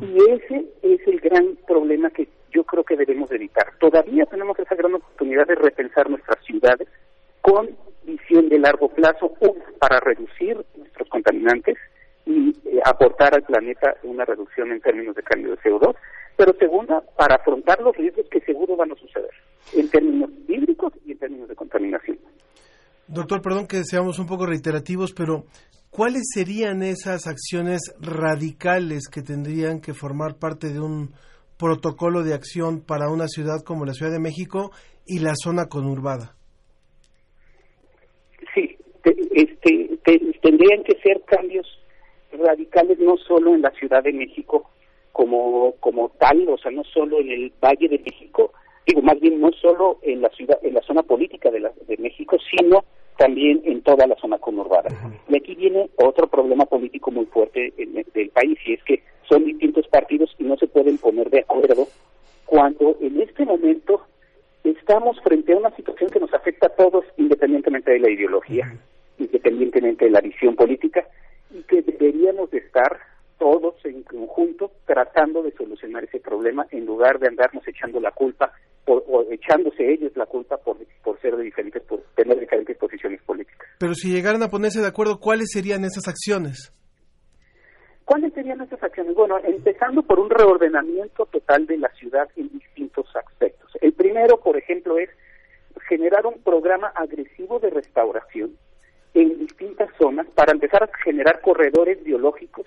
[0.00, 3.72] Y ese es el gran problema que yo creo que debemos evitar.
[3.80, 6.86] Todavía tenemos esa gran oportunidad de repensar nuestras ciudades
[7.42, 7.68] con
[8.04, 9.32] visión de largo plazo,
[9.78, 11.76] para reducir nuestros contaminantes
[12.24, 15.94] y eh, aportar al planeta una reducción en términos de cambio de CO2,
[16.36, 19.30] pero segunda, para afrontar los riesgos que seguro van a suceder
[19.74, 22.18] en términos hídricos y en términos de contaminación.
[23.06, 25.44] Doctor, perdón que seamos un poco reiterativos, pero
[25.90, 31.12] ¿cuáles serían esas acciones radicales que tendrían que formar parte de un
[31.58, 34.72] protocolo de acción para una ciudad como la Ciudad de México
[35.06, 36.36] y la zona conurbada?
[39.34, 41.66] Este, te- tendrían que ser cambios
[42.32, 44.70] radicales no solo en la Ciudad de México
[45.12, 48.52] como como tal, o sea, no solo en el Valle de México,
[48.86, 51.96] digo más bien no solo en la ciudad, en la zona política de, la, de
[51.98, 52.84] México, sino
[53.18, 54.88] también en toda la zona conurbada.
[55.28, 59.44] Y aquí viene otro problema político muy fuerte en- del país, y es que son
[59.44, 61.86] distintos partidos y no se pueden poner de acuerdo
[62.46, 64.00] cuando en este momento
[64.64, 68.74] estamos frente a una situación que nos afecta a todos independientemente de la ideología,
[69.18, 71.06] independientemente de la visión política,
[71.50, 72.98] y que deberíamos de estar
[73.38, 78.52] todos en conjunto tratando de solucionar ese problema en lugar de andarnos echando la culpa
[78.84, 83.20] por- o echándose ellos la culpa por, por ser de diferentes por tener diferentes posiciones
[83.22, 83.68] políticas.
[83.78, 86.72] Pero si llegaran a ponerse de acuerdo, ¿cuáles serían esas acciones?
[88.04, 89.14] ¿Cuáles serían esas acciones?
[89.14, 93.70] Bueno, empezando por un reordenamiento total de la ciudad en distintos aspectos.
[93.80, 95.08] El primero, por ejemplo, es
[95.88, 98.56] generar un programa agresivo de restauración
[99.14, 102.66] en distintas zonas para empezar a generar corredores biológicos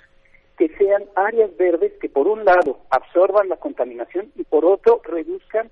[0.58, 5.70] que sean áreas verdes que por un lado absorban la contaminación y por otro reduzcan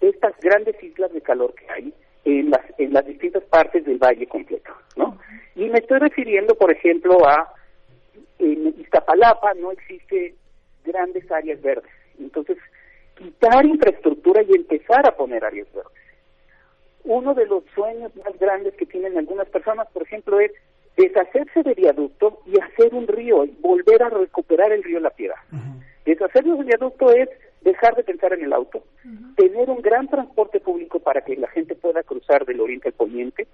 [0.00, 4.26] estas grandes islas de calor que hay en las en las distintas partes del valle
[4.26, 5.18] completo, ¿no?
[5.56, 7.52] Y me estoy refiriendo, por ejemplo, a
[8.38, 10.34] en Iztapalapa no existe
[10.84, 11.90] grandes áreas verdes.
[12.18, 12.56] Entonces,
[13.16, 15.99] quitar infraestructura y empezar a poner áreas verdes.
[17.04, 20.52] Uno de los sueños más grandes que tienen algunas personas, por ejemplo, es
[20.96, 25.36] deshacerse de viaducto y hacer un río y volver a recuperar el río La Piedad.
[26.04, 27.28] Deshacernos del viaducto es
[27.62, 28.82] dejar de pensar en el auto,
[29.36, 33.46] tener un gran transporte público para que la gente pueda cruzar del oriente al poniente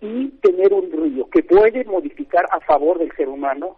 [0.00, 3.76] y tener un río que puede modificar a favor del ser humano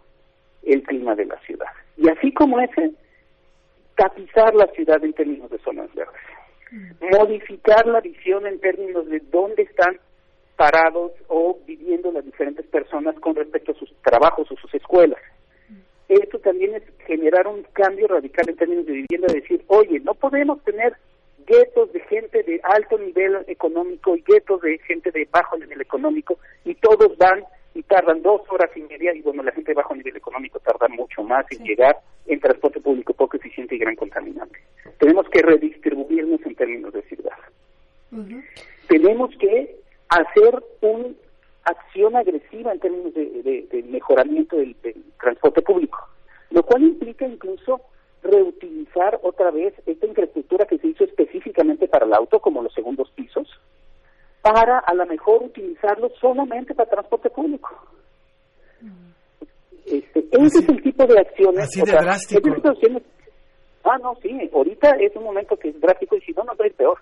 [0.63, 1.67] el clima de la ciudad.
[1.97, 2.91] Y así como ese,
[3.95, 6.21] tapizar la ciudad en términos de zonas verdes.
[7.11, 9.99] Modificar la visión en términos de dónde están
[10.55, 15.19] parados o viviendo las diferentes personas con respecto a sus trabajos o sus escuelas.
[16.07, 20.63] Esto también es generar un cambio radical en términos de vivienda, decir, oye, no podemos
[20.63, 20.95] tener
[21.45, 26.37] guetos de gente de alto nivel económico y guetos de gente de bajo nivel económico
[26.65, 27.43] y todos van
[27.75, 30.87] y tardan dos horas y media y bueno, la gente de bajo nivel económico tarda
[30.89, 34.59] mucho más en llegar en transporte público poco eficiente y gran contaminante.
[34.99, 37.37] Tenemos que redistribuirnos en términos de ciudad.
[38.87, 39.75] Tenemos que
[40.09, 41.09] hacer una
[41.63, 45.97] acción agresiva en términos de, de- de mejoramiento del, del transporte público,
[46.51, 47.81] lo cual implica incluso
[48.21, 53.09] reutilizar otra vez esta infraestructura que se hizo específicamente para el auto, como los segundos
[53.15, 53.49] pisos,
[54.43, 57.69] para a lo mejor utilizarlo solamente para transporte público.
[59.85, 61.63] Este, ese es el tipo de acciones.
[61.63, 62.49] así de sea, drástico.
[62.69, 63.03] acciones-
[63.83, 66.65] ah, no, sí, ahorita es un momento que es drástico y si no, nos va
[66.65, 66.97] a ir peor.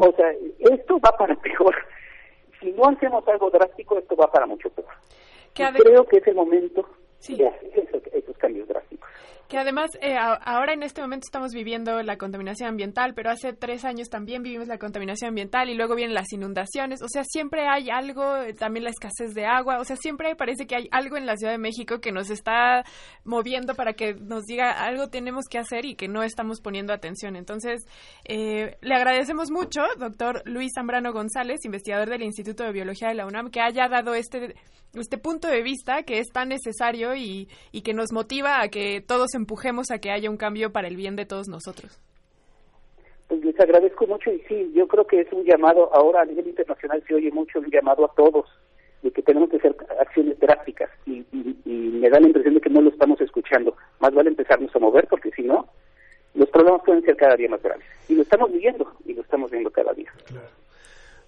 [0.00, 1.74] O sea, esto va para peor.
[2.60, 4.88] Si no hacemos algo drástico, esto va para mucho peor.
[5.82, 6.88] Creo que es el momento
[7.36, 9.08] de hacer esos, esos cambios drásticos.
[9.48, 13.86] Que además, eh, ahora en este momento estamos viviendo la contaminación ambiental, pero hace tres
[13.86, 17.00] años también vivimos la contaminación ambiental y luego vienen las inundaciones.
[17.00, 19.78] O sea, siempre hay algo, eh, también la escasez de agua.
[19.80, 22.84] O sea, siempre parece que hay algo en la Ciudad de México que nos está
[23.24, 27.34] moviendo para que nos diga algo tenemos que hacer y que no estamos poniendo atención.
[27.34, 27.86] Entonces,
[28.26, 33.24] eh, le agradecemos mucho, doctor Luis Zambrano González, investigador del Instituto de Biología de la
[33.24, 34.56] UNAM, que haya dado este,
[34.92, 39.00] este punto de vista que es tan necesario y, y que nos motiva a que
[39.00, 41.98] todos empujemos a que haya un cambio para el bien de todos nosotros.
[43.28, 46.48] Pues les agradezco mucho y sí, yo creo que es un llamado, ahora a nivel
[46.48, 48.46] internacional se oye mucho un llamado a todos
[49.02, 51.70] de que tenemos que hacer acciones drásticas y, y- y
[52.00, 53.76] me da la impresión de que no lo estamos escuchando.
[54.00, 55.68] Más vale empezarnos a mover porque si no,
[56.34, 57.84] los problemas pueden ser cada día más graves.
[58.08, 59.47] Y lo estamos viviendo y lo estamos.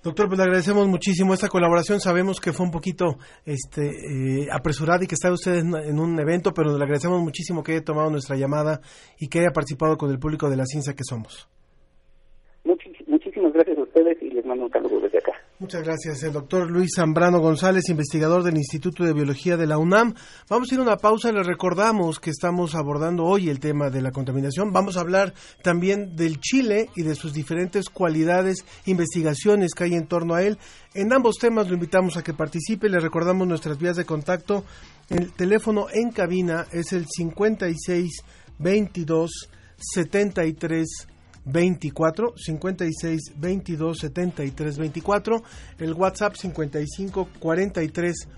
[0.02, 2.00] Doctor, pues le agradecemos muchísimo esta colaboración.
[2.00, 6.18] Sabemos que fue un poquito este, eh, apresurada y que está usted en, en un
[6.18, 8.80] evento, pero le agradecemos muchísimo que haya tomado nuestra llamada
[9.18, 11.50] y que haya participado con el público de la ciencia que somos.
[12.64, 15.29] Muchísimas gracias a ustedes y les mando un saludo desde acá.
[15.60, 20.14] Muchas gracias, el doctor Luis Zambrano González, investigador del Instituto de Biología de la UNAM.
[20.48, 24.00] Vamos a ir a una pausa, les recordamos que estamos abordando hoy el tema de
[24.00, 24.72] la contaminación.
[24.72, 30.06] Vamos a hablar también del Chile y de sus diferentes cualidades, investigaciones que hay en
[30.06, 30.56] torno a él.
[30.94, 34.64] En ambos temas lo invitamos a que participe, le recordamos nuestras vías de contacto.
[35.10, 38.10] El teléfono en cabina es el 56
[38.58, 39.30] 22
[39.76, 41.06] 73
[41.50, 45.42] 24 56 22 73 24
[45.78, 48.28] el WhatsApp 55 43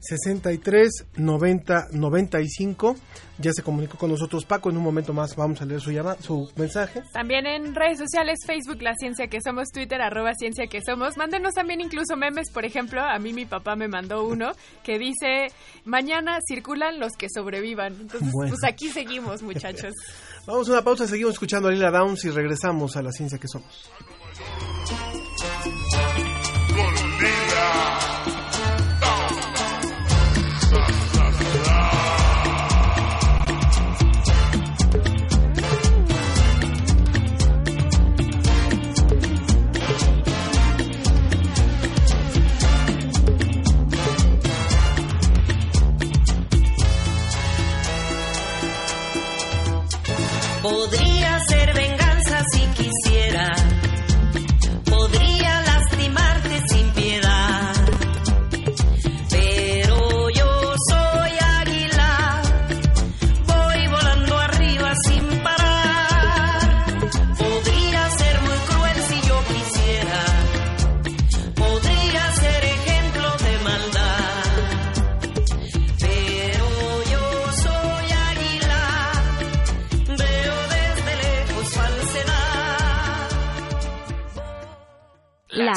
[0.00, 2.96] 63 90 95
[3.40, 6.16] ya se comunicó con nosotros Paco en un momento más vamos a leer su llama,
[6.20, 10.80] su mensaje También en redes sociales, Facebook, La Ciencia que Somos, Twitter, arroba Ciencia que
[10.82, 11.16] Somos.
[11.16, 15.46] Mándenos también incluso memes, por ejemplo, a mí mi papá me mandó uno que dice,
[15.84, 17.94] mañana circulan los que sobrevivan.
[18.00, 18.50] Entonces, Bueno.
[18.54, 19.92] pues aquí seguimos, muchachos.
[20.46, 23.48] vamos a una pausa seguimos escuchando a Lila Downs y regresamos a la ciencia que
[23.48, 23.88] somos
[50.90, 51.74] Podría ser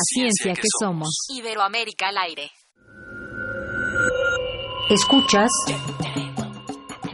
[0.01, 1.09] ciencia que somos.
[1.29, 2.51] Iberoamérica al aire.
[4.89, 5.49] Escuchas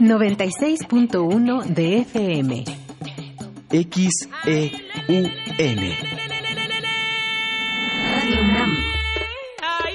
[0.00, 2.64] 96.1 de FM.
[3.70, 4.78] XEUN.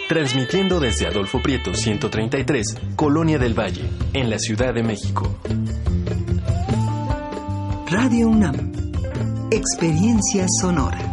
[0.07, 5.39] Transmitiendo desde Adolfo Prieto 133, Colonia del Valle, en la Ciudad de México.
[7.89, 8.71] Radio UNAM.
[9.51, 11.12] Experiencia sonora.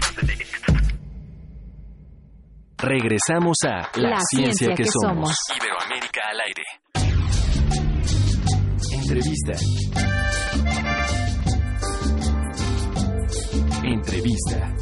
[2.81, 5.35] Regresamos a La, La ciencia, ciencia que, que somos.
[5.47, 5.61] somos.
[5.61, 6.63] Iberoamérica al aire.
[8.91, 9.53] Entrevista.
[13.83, 14.73] Entrevista.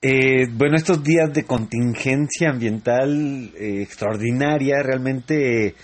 [0.00, 5.74] Eh, bueno, estos días de contingencia ambiental eh, extraordinaria, realmente eh,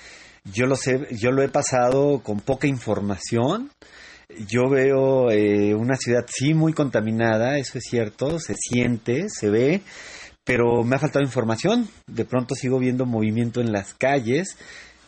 [0.45, 3.71] yo lo sé, yo lo he pasado con poca información.
[4.47, 9.83] Yo veo eh, una ciudad sí muy contaminada, eso es cierto, se siente, se ve,
[10.45, 11.89] pero me ha faltado información.
[12.07, 14.57] De pronto sigo viendo movimiento en las calles.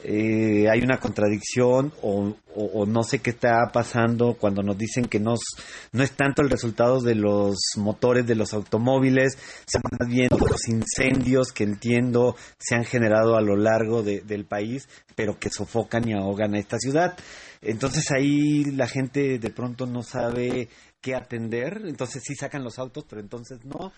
[0.03, 2.35] eh, hay una contradicción o,
[2.87, 5.35] no sé qué está pasando cuando nos dicen que no,
[5.93, 10.69] no es tanto el resultado de los motores de los automóviles, sino más bien los
[10.69, 16.09] incendios que entiendo se han generado a lo largo de- del país, pero que sofocan
[16.09, 17.15] y ahogan a esta ciudad.
[17.63, 20.69] Entonces ahí la gente de pronto no sabe
[21.01, 23.93] qué atender, entonces sí sacan los autos, pero entonces no.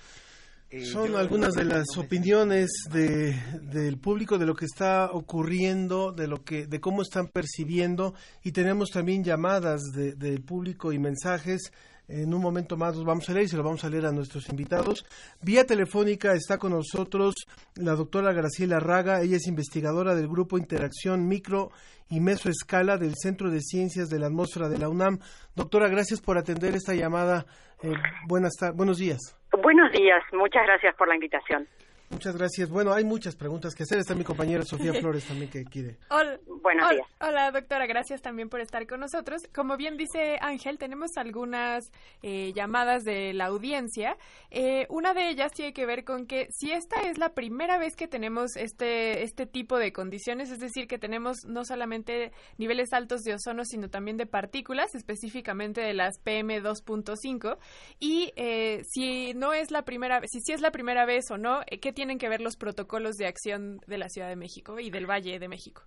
[0.71, 3.35] Eh, Son algunas de las opiniones de,
[3.71, 8.53] del público de lo que está ocurriendo, de lo que, de cómo están percibiendo y
[8.53, 11.73] tenemos también llamadas de- del público y mensajes.
[12.13, 14.13] En un momento más los vamos a leer y se los vamos a leer a
[14.13, 15.07] nuestros invitados.
[15.41, 17.35] Vía telefónica está con nosotros
[17.75, 19.23] la doctora Graciela Raga.
[19.23, 21.71] Ella es investigadora del Grupo Interacción Micro
[22.11, 25.21] y Mesoescala del Centro de Ciencias de la Atmósfera de la UNAM.
[25.57, 27.47] Doctora, gracias por atender esta llamada.
[27.83, 27.95] Eh,
[28.29, 29.19] buenas buenos días.
[29.63, 31.67] Buenos días, muchas gracias por la invitación.
[32.13, 32.69] Muchas gracias.
[32.71, 33.99] Bueno, hay muchas preguntas que hacer.
[33.99, 35.97] Está mi compañera Sofía Flores también que quiere.
[36.11, 37.07] Hola, Buenos hola, días.
[37.21, 39.43] hola, doctora, gracias también por estar con nosotros.
[39.53, 41.91] Como bien dice Ángel, tenemos algunas
[42.23, 44.17] eh, llamadas de la audiencia.
[44.51, 47.97] Eh, una de ellas tiene que ver con que si esta es la primera vez
[47.97, 53.23] que tenemos este, este tipo de condiciones, es decir, que tenemos no solamente niveles altos
[53.23, 57.59] de ozono, sino también de partículas, específicamente de las PM2.5,
[57.99, 61.63] y eh, si no es la primera, si sí es la primera vez o no,
[61.67, 64.91] eh, ¿qué tienen que ver los protocolos de acción de la Ciudad de México y
[64.91, 65.83] del Valle de México?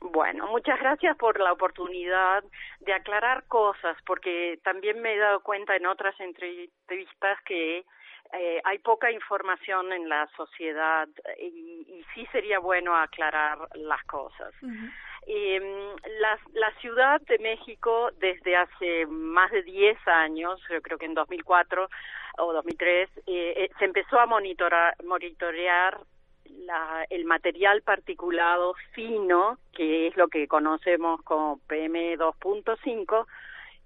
[0.00, 2.42] Bueno, muchas gracias por la oportunidad
[2.80, 7.84] de aclarar cosas, porque también me he dado cuenta en otras entrevistas que
[8.32, 11.08] eh, hay poca información en la sociedad
[11.38, 14.52] y, y sí sería bueno aclarar las cosas.
[15.26, 15.60] Eh,
[16.20, 21.14] la, la Ciudad de México desde hace más de 10 años, yo creo que en
[21.14, 21.88] 2004
[22.38, 26.00] o 2003, eh, eh, se empezó a monitorar, monitorear
[26.44, 33.26] la, el material particulado fino, que es lo que conocemos como PM2.5,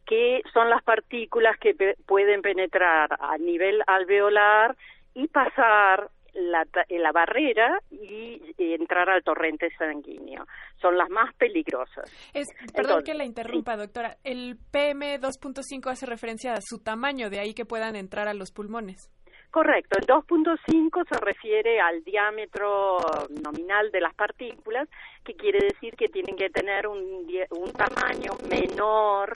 [0.07, 4.77] que son las partículas que pe- pueden penetrar a nivel alveolar
[5.15, 10.45] y pasar la, la barrera y, y entrar al torrente sanguíneo.
[10.81, 12.11] Son las más peligrosas.
[12.35, 14.17] Es, perdón Entonces, que la interrumpa, doctora.
[14.25, 18.51] El PM 2.5 hace referencia a su tamaño, de ahí que puedan entrar a los
[18.51, 19.11] pulmones.
[19.53, 22.99] Correcto, el 2.5 se refiere al diámetro
[23.45, 24.89] nominal de las partículas,
[25.25, 29.33] que quiere decir que tienen que tener un, un tamaño menor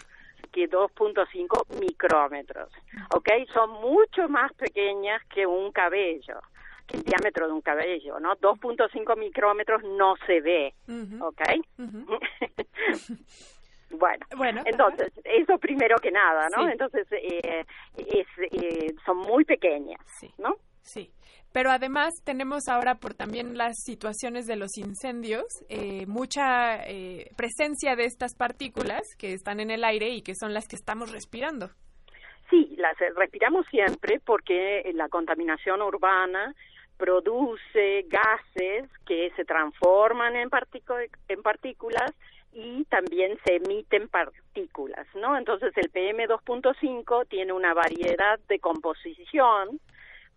[0.49, 2.71] que 2.5 micrómetros,
[3.15, 3.29] ¿ok?
[3.53, 6.41] Son mucho más pequeñas que un cabello,
[6.87, 8.37] que el diámetro de un cabello, ¿no?
[8.37, 10.75] 2.5 micrómetros no se ve,
[11.21, 11.43] ¿ok?
[13.91, 16.65] Bueno, bueno entonces, eso primero que nada, ¿no?
[16.65, 16.73] Sí.
[16.73, 17.65] Entonces, eh,
[17.97, 19.99] es, eh, son muy pequeñas,
[20.37, 20.57] ¿no?
[20.83, 21.11] Sí.
[21.53, 27.97] Pero además tenemos ahora por también las situaciones de los incendios, eh, mucha eh, presencia
[27.97, 31.71] de estas partículas que están en el aire y que son las que estamos respirando.
[32.51, 36.55] Sí, las eh, respiramos siempre porque la contaminación urbana
[36.99, 40.51] produce gases que se transforman en,
[41.29, 42.13] en partículas
[42.53, 45.37] y también se emiten partículas, ¿no?
[45.37, 49.81] Entonces el PM2.5 tiene una variedad de composición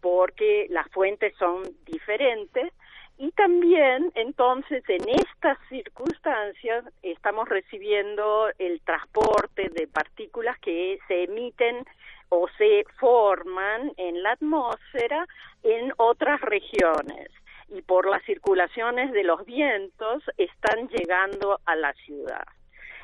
[0.01, 2.73] porque las fuentes son diferentes
[3.17, 11.85] y también entonces en estas circunstancias estamos recibiendo el transporte de partículas que se emiten
[12.29, 15.27] o se forman en la atmósfera
[15.63, 17.29] en otras regiones
[17.69, 22.43] y por las circulaciones de los vientos están llegando a la ciudad.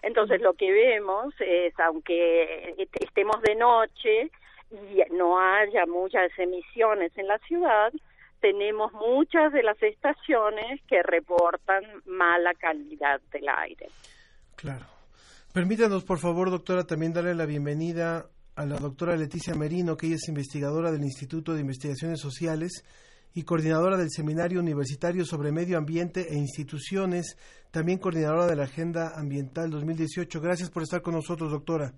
[0.02, 4.32] Entonces lo que vemos es, aunque est- estemos de noche
[4.72, 7.92] y no haya muchas emisiones en la ciudad,
[8.42, 13.88] tenemos muchas de las estaciones que reportan mala calidad del aire.
[14.56, 14.86] Claro.
[15.54, 20.16] Permítanos, por favor, doctora, también darle la bienvenida a la doctora Leticia Merino, que ella
[20.16, 22.84] es investigadora del Instituto de Investigaciones Sociales
[23.34, 27.38] y coordinadora del Seminario Universitario sobre Medio Ambiente e Instituciones,
[27.72, 30.42] también coordinadora de la Agenda Ambiental 2018.
[30.42, 31.94] Gracias por estar con nosotros, doctora.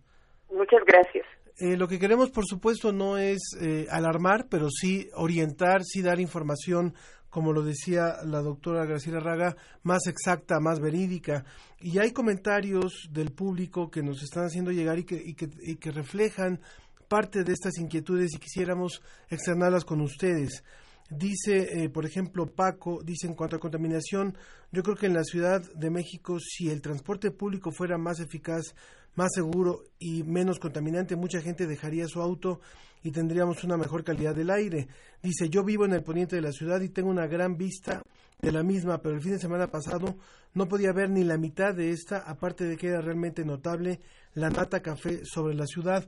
[0.52, 1.26] Muchas gracias.
[1.60, 6.22] Eh, lo que queremos, por supuesto, no es eh, alarmar, pero sí orientar, sí dar
[6.22, 6.94] información,
[7.30, 11.44] como lo decía la doctora Graciela Raga, más exacta, más verídica.
[11.82, 16.62] Y hay comentarios del público que nos están haciendo llegar y que, y que, reflejan
[17.10, 20.64] parte de estas inquietudes y quisiéramos externarlas con ustedes.
[21.10, 24.38] Dice, eh, por ejemplo, Paco, dice en cuanto a contaminación,
[24.72, 28.76] yo creo que en la Ciudad de México, si el transporte público fuera más eficaz,
[29.20, 32.62] más seguro y menos contaminante, mucha gente dejaría su auto
[33.04, 34.88] y tendríamos una mejor calidad del aire.
[35.22, 38.02] Dice, yo vivo en el poniente de la ciudad y tengo una gran vista
[38.42, 40.16] de la misma, pero el fin de semana pasado
[40.54, 44.00] no podía ver ni la mitad de esta, aparte de que era realmente notable
[44.36, 46.08] la nata café sobre la ciudad.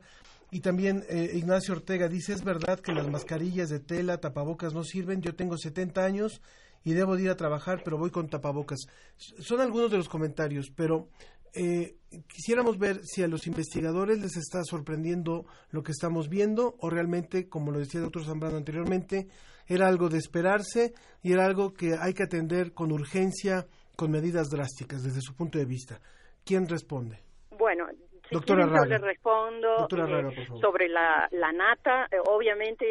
[0.49, 4.85] Y también eh, Ignacio Ortega dice, es verdad que las mascarillas de tela, tapabocas no
[4.85, 6.41] sirven, yo tengo 70 años
[6.85, 8.79] y debo de ir a trabajar, pero voy con tapabocas.
[9.17, 11.09] Son algunos de los comentarios, pero
[11.53, 11.97] eh,
[12.27, 17.47] quisiéramos ver si a los investigadores les está sorprendiendo lo que estamos viendo o realmente,
[17.47, 19.27] como lo decía el doctor Zambrano anteriormente,
[19.67, 24.49] era algo de esperarse y era algo que hay que atender con urgencia, con medidas
[24.49, 26.01] drásticas desde su punto de vista.
[26.43, 27.19] ¿Quién responde?
[27.57, 27.85] Bueno,
[28.31, 28.97] si Doctora quieren, yo Raga.
[28.99, 30.61] le respondo Doctora eh, Raga, por favor.
[30.61, 32.07] sobre la, la nata.
[32.11, 32.85] Eh, obviamente,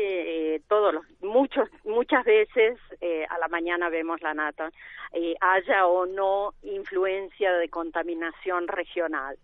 [0.57, 4.71] eh, todos los, muchos, muchas veces eh, a la mañana vemos la nata,
[5.41, 9.37] haya o no influencia de contaminación regional.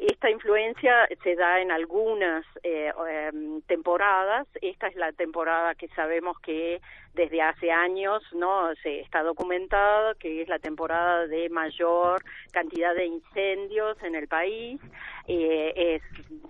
[0.00, 4.48] Esta influencia se da en algunas eh, em, temporadas.
[4.62, 6.80] Esta es la temporada que sabemos que
[7.12, 13.04] desde hace años no se está documentado que es la temporada de mayor cantidad de
[13.04, 14.80] incendios en el país.
[15.28, 16.02] Eh, es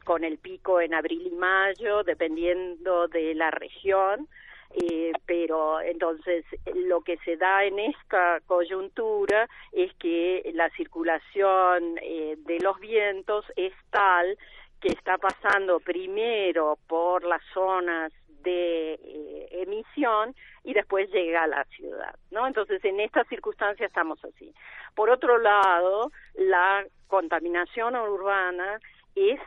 [0.05, 4.29] con el pico en abril y mayo, dependiendo de la región.
[4.73, 6.45] Eh, pero entonces
[6.75, 13.45] lo que se da en esta coyuntura es que la circulación eh, de los vientos
[13.57, 14.39] es tal
[14.81, 18.13] que está pasando primero por las zonas
[18.43, 22.47] de eh, emisión y después llega a la ciudad, ¿no?
[22.47, 24.55] Entonces, en estas circunstancias estamos así.
[24.95, 28.81] Por otro lado, la contaminación urbana
[29.15, 29.41] es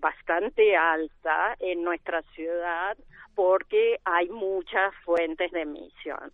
[0.00, 2.96] bastante alta en nuestra ciudad
[3.34, 6.32] porque hay muchas fuentes de emisión.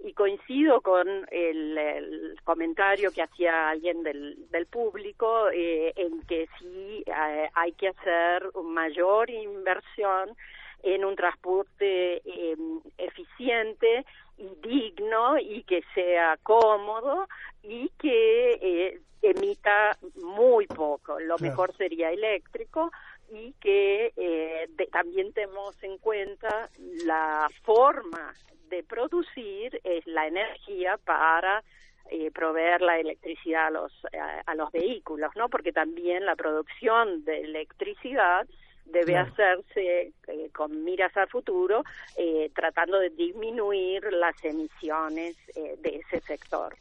[0.00, 6.48] Y coincido con el, el comentario que hacía alguien del, del público eh, en que
[6.58, 10.36] sí eh, hay que hacer mayor inversión
[10.82, 12.56] en un transporte eh,
[12.98, 14.04] eficiente
[14.36, 17.28] y digno y que sea cómodo
[17.62, 21.18] y que eh, emita muy poco.
[21.20, 21.42] Lo Claro.
[21.50, 22.90] mejor sería eléctrico
[23.30, 26.68] y que eh, de- también tenemos en cuenta
[27.06, 28.34] la forma
[28.68, 31.62] de producir es la energía para
[32.10, 35.48] eh, proveer la electricidad a los a, a los vehículos, ¿no?
[35.48, 38.46] Porque también la producción de electricidad
[38.84, 39.30] debe Claro.
[39.32, 41.82] hacerse eh, con miras al futuro,
[42.16, 46.74] eh, tratando de disminuir las emisiones eh, de ese sector.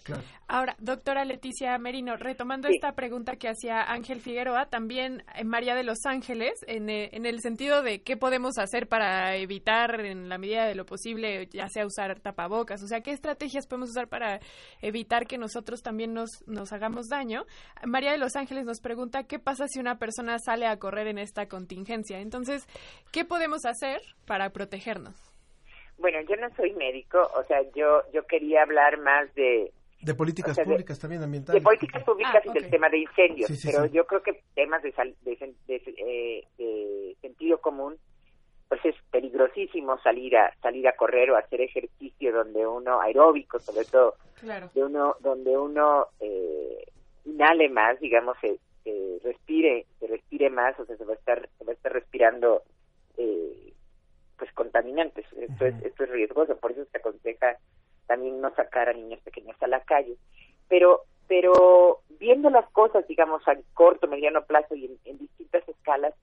[0.48, 5.84] Ahora, doctora Leticia Merino, retomando esta pregunta que hacía Ángel Figueroa, también en María de
[5.84, 10.38] los Ángeles, en, eh, en el sentido de qué podemos hacer para evitar, en la
[10.38, 14.40] medida de lo posible, ya sea usar tapabocas, o sea, qué estrategias podemos usar para
[14.82, 17.46] evitar que nosotros también nos, nos hagamos daño.
[17.86, 21.18] María de los Ángeles nos pregunta qué pasa si una persona sale a correr en
[21.18, 21.91] esta contingencia.
[21.96, 22.68] Entonces,
[23.12, 25.14] ¿qué podemos hacer para protegernos?
[25.98, 29.72] Bueno, yo no soy médico, o sea, yo yo quería hablar más de,
[30.02, 31.62] De políticas O sea, de- públicas también ambientales.
[31.62, 33.92] de políticas públicas Ah, y del tema de incendios, Sí, sí, pero sí.
[33.94, 37.98] yo creo que temas de, sal- de, de, eh, de sentido común,
[38.70, 43.84] pues es peligrosísimo salir a salir a correr o hacer ejercicio donde uno aeróbico, sobre
[43.86, 44.70] todo, Claro.
[44.74, 46.86] de uno donde uno eh,
[47.26, 51.50] inhale más, digamos, se, se respire, se respire más, o sea, se va a estar
[51.58, 52.64] se va a estar respirando
[53.18, 53.74] eh,
[54.38, 55.26] pues contaminantes.
[55.34, 57.58] Esto es esto es riesgoso, por eso se aconseja
[58.08, 60.16] también no sacar a niños pequeños a la calle.
[60.68, 66.14] Pero pero viendo las cosas, digamos, a corto, mediano plazo y en, en distintas escalas,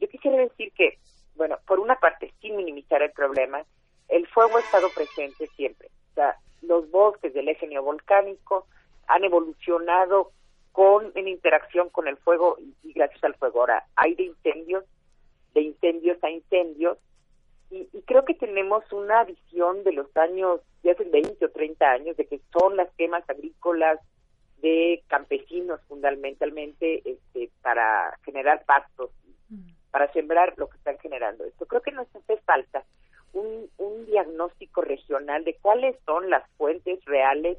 [0.00, 0.98] yo quisiera decir que,
[1.34, 3.62] bueno, por una parte, sin minimizar el problema,
[4.08, 5.90] el fuego ha estado presente siempre.
[6.12, 8.66] O sea, los bosques del eje neovolcánico
[9.06, 10.32] han evolucionado
[10.78, 13.58] con en interacción con el fuego y, y gracias al fuego.
[13.58, 14.84] Ahora, hay de incendios,
[15.52, 16.98] de incendios a incendios,
[17.68, 21.84] y, y creo que tenemos una visión de los años, de hace 20 o 30
[21.84, 23.98] años, de que son las quemas agrícolas
[24.58, 29.10] de campesinos fundamentalmente este, para generar pastos,
[29.90, 31.66] para sembrar lo que están generando esto.
[31.66, 32.84] Creo que nos hace falta
[33.32, 37.58] un, un diagnóstico regional de cuáles son las fuentes reales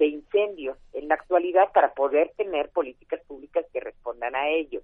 [0.00, 4.80] de incendios en la actualidad para poder tener políticas públicas que respondan a ello.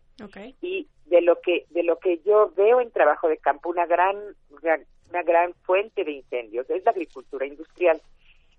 [0.61, 4.17] Y de lo que de lo que yo veo en trabajo de campo una gran
[4.62, 8.01] gran- una gran fuente de incendios es la agricultura industrial.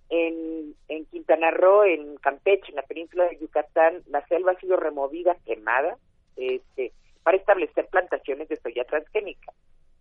[0.10, 4.78] En, en Quintana Roo, en Campeche, en la península de Yucatán, la selva ha sido
[4.78, 5.98] removida, quemada,
[6.38, 6.94] este,
[7.24, 9.52] para establecer plantaciones de soya transgénica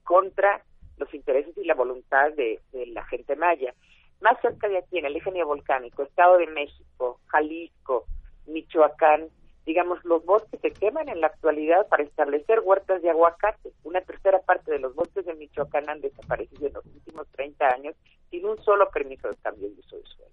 [0.04, 0.62] contra
[0.96, 3.74] los intereses y la voluntad de, de la gente maya.
[4.20, 8.06] Más cerca de aquí, en el eje neovolcánico, Estado de México, Jalisco,
[8.46, 9.28] Michoacán,
[9.66, 13.72] digamos, los bosques se queman en la actualidad para establecer huertas de aguacate.
[13.82, 17.96] Una tercera parte de los bosques de Michoacán han desaparecido en los últimos 30 años
[18.30, 20.32] sin un solo permiso de cambio de uso de suelo.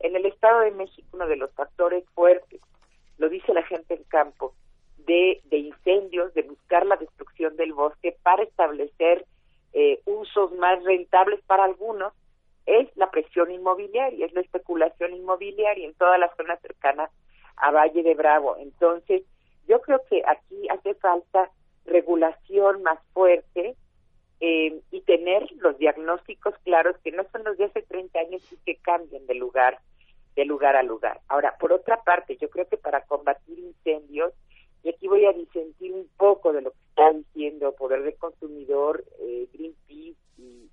[0.00, 2.60] En el Estado de México, uno de los factores fuertes,
[3.18, 4.54] lo dice la gente en campo,
[5.06, 9.26] de, de incendios, de buscar la destrucción del bosque para establecer
[9.72, 12.12] eh, usos más rentables para algunos,
[12.66, 17.10] es la presión inmobiliaria, es la especulación inmobiliaria en toda la zona cercana
[17.56, 18.56] a Valle de Bravo.
[18.58, 19.22] Entonces,
[19.68, 21.50] yo creo que aquí hace falta
[21.84, 23.76] regulación más fuerte
[24.40, 28.56] eh, y tener los diagnósticos claros que no son los de hace 30 años y
[28.64, 29.78] que cambien de lugar
[30.34, 31.20] de lugar a lugar.
[31.28, 34.32] Ahora, por otra parte, yo creo que para combatir incendios,
[34.82, 39.04] y aquí voy a disentir un poco de lo que está diciendo Poder del Consumidor,
[39.20, 40.70] eh, Greenpeace y-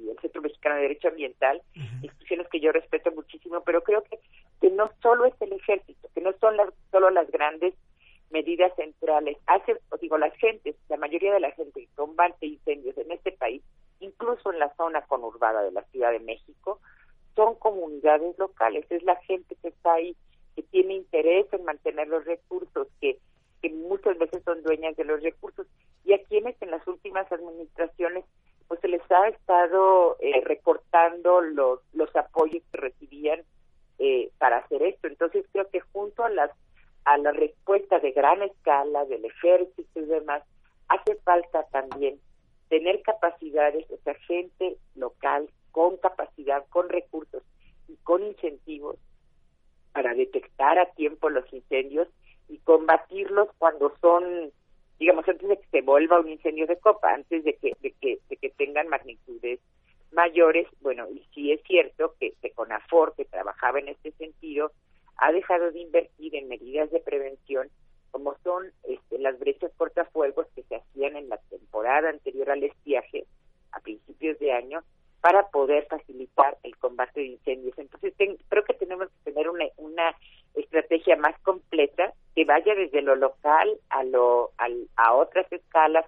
[0.00, 1.62] y el Centro Mexicano de Derecho Ambiental,
[2.02, 4.18] instituciones que yo respeto muchísimo, pero creo que,
[4.60, 7.74] que no solo es el ejército, que no son las, solo las grandes
[8.30, 9.36] medidas centrales.
[9.46, 13.62] Hace, digo, las gentes, la mayoría de la gente que combate incendios en este país,
[13.98, 16.80] incluso en la zona conurbada de la Ciudad de México,
[17.36, 20.16] son comunidades locales, es la gente que está ahí,
[20.56, 23.18] que tiene interés en mantener los recursos, que,
[23.62, 25.66] que muchas veces son dueñas de los recursos,
[26.04, 28.24] y a quienes en las últimas administraciones
[28.70, 33.40] pues se les ha estado eh, recortando los, los apoyos que recibían
[33.98, 35.08] eh, para hacer esto.
[35.08, 36.52] Entonces creo que junto a las
[37.04, 40.44] a la respuesta de gran escala del ejército y demás,
[40.86, 42.20] hace falta también
[42.68, 47.42] tener capacidades, o sea, gente local con capacidad, con recursos
[47.88, 48.96] y con incentivos
[49.92, 52.06] para detectar a tiempo los incendios
[52.48, 54.52] y combatirlos cuando son,
[55.00, 58.18] digamos, antes de que se vuelva un incendio de copa, antes de que, de que,
[58.28, 59.58] de que tengan magnitudes
[60.12, 60.68] mayores.
[60.82, 64.72] Bueno, y sí es cierto que, que CONAFOR, que trabajaba en este sentido,
[65.16, 67.68] ha dejado de invertir en medidas de prevención
[68.10, 73.24] como son este, las brechas cortafuegos que se hacían en la temporada anterior al estiaje,
[73.72, 74.82] a principios de año,
[75.22, 77.78] para poder facilitar el combate de incendios.
[77.78, 78.14] Entonces,
[78.48, 80.14] creo que tenemos que tener una, una
[80.54, 86.04] estrategia más completa que vaya desde lo local a, lo, al- a otras escalas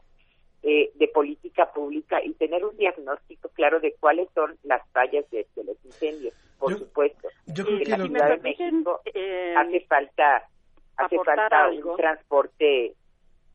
[0.63, 5.47] eh, de política pública y tener un diagnóstico claro de cuáles son las fallas de,
[5.57, 6.35] de los incendios.
[6.59, 10.49] Por supuesto, yo creo en que la Ciudad de México eh, hace falta
[10.97, 11.93] hace falta algo.
[11.93, 12.95] un transporte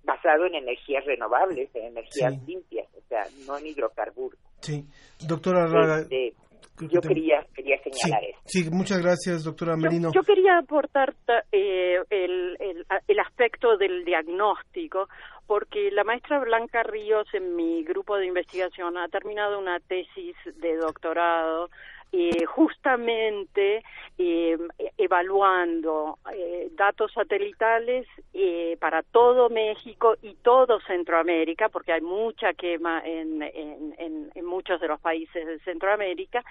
[0.03, 2.39] basado en energías renovables, en energías Sí.
[2.47, 4.39] limpias, o sea, no en hidrocarburos.
[4.61, 4.85] Sí,
[5.25, 5.99] doctora Raga.
[6.01, 6.33] Este,
[6.81, 8.39] yo te- quería quería Sí, señalar eso.
[8.45, 10.11] sí, muchas gracias, doctora Merino.
[10.13, 15.07] Yo quería aportar ta- eh, el, el, el aspecto del diagnóstico,
[15.47, 20.75] porque la maestra Blanca Ríos en mi grupo de investigación ha terminado una tesis de
[20.75, 21.69] doctorado
[22.11, 23.83] eh, justamente
[24.17, 24.57] eh,
[24.97, 33.01] evaluando eh, datos satelitales eh, para todo México y todo Centroamérica, porque hay mucha quema
[33.05, 36.43] en, en, en, muchos de los países de Centroamérica,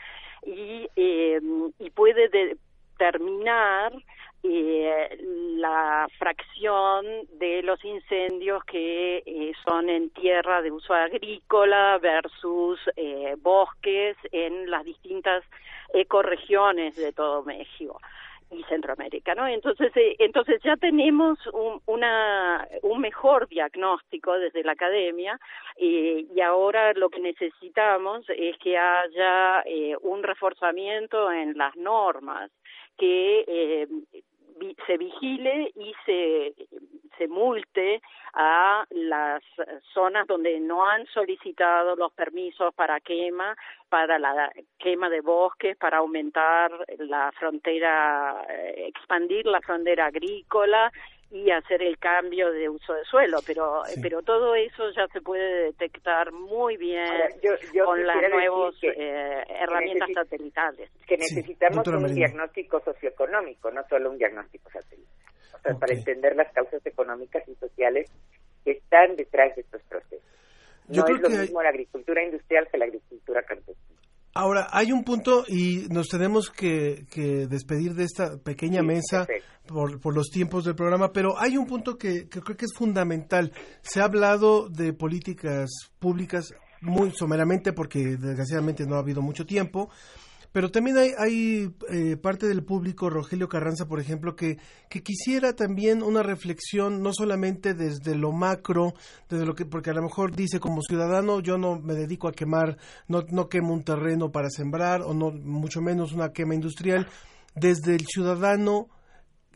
[0.44, 1.40] y, eh,
[1.78, 3.92] y puede determinar
[4.42, 5.18] eh,
[5.56, 7.04] la fracción
[7.38, 14.70] de los incendios que eh, son en tierra de uso agrícola versus eh, bosques en
[14.70, 15.42] las distintas
[15.92, 18.00] ecorregiones de todo México
[18.50, 19.46] y Centroamérica, ¿no?
[19.46, 25.38] Entonces, eh, entonces ya tenemos un, una, un mejor diagnóstico desde la academia
[25.76, 32.50] eh, y ahora lo que necesitamos es que haya eh, un reforzamiento en las normas
[32.96, 33.86] que eh,
[34.86, 36.54] se vigile y se,
[37.18, 38.00] se multe
[38.32, 39.42] a las
[39.92, 43.56] zonas donde no han solicitado los permisos para quema,
[43.88, 50.90] para la quema de bosques, para aumentar la frontera, eh, expandir la frontera agrícola
[51.30, 55.64] y hacer el cambio de uso de suelo, pero pero todo eso ya se puede
[55.64, 60.90] detectar muy bien Ahora, yo- yo con las nuevas eh, herramientas satelitales.
[61.06, 65.12] que necesitamos doctora un diagnóstico socioeconómico, no solo un diagnóstico satelital.
[65.54, 68.08] O sea, para entender las causas económicas y sociales
[68.64, 70.24] que están detrás de estos procesos.
[70.88, 74.00] Yo no creo es lo que hay- mismo la agricultura industrial que la agricultura campesina.
[74.38, 79.26] Ahora, hay un punto y nos tenemos que, que despedir de esta pequeña mesa
[79.66, 82.74] por, por los tiempos del programa, pero hay un punto que, que creo que es
[82.74, 83.50] fundamental.
[83.80, 89.88] Se ha hablado de políticas públicas muy someramente porque desgraciadamente no ha habido mucho tiempo,
[90.56, 94.56] pero también hay, eh, parte del público, Rogelio Carranza, por ejemplo, que,
[94.88, 98.94] que quisiera también una reflexión, no solamente desde lo macro,
[99.28, 102.32] desde lo que, porque a lo mejor dice como ciudadano, yo no me dedico a
[102.32, 107.06] quemar, no, no quemo un terreno para sembrar, o no, mucho menos una quema industrial,
[107.54, 108.88] desde el ciudadano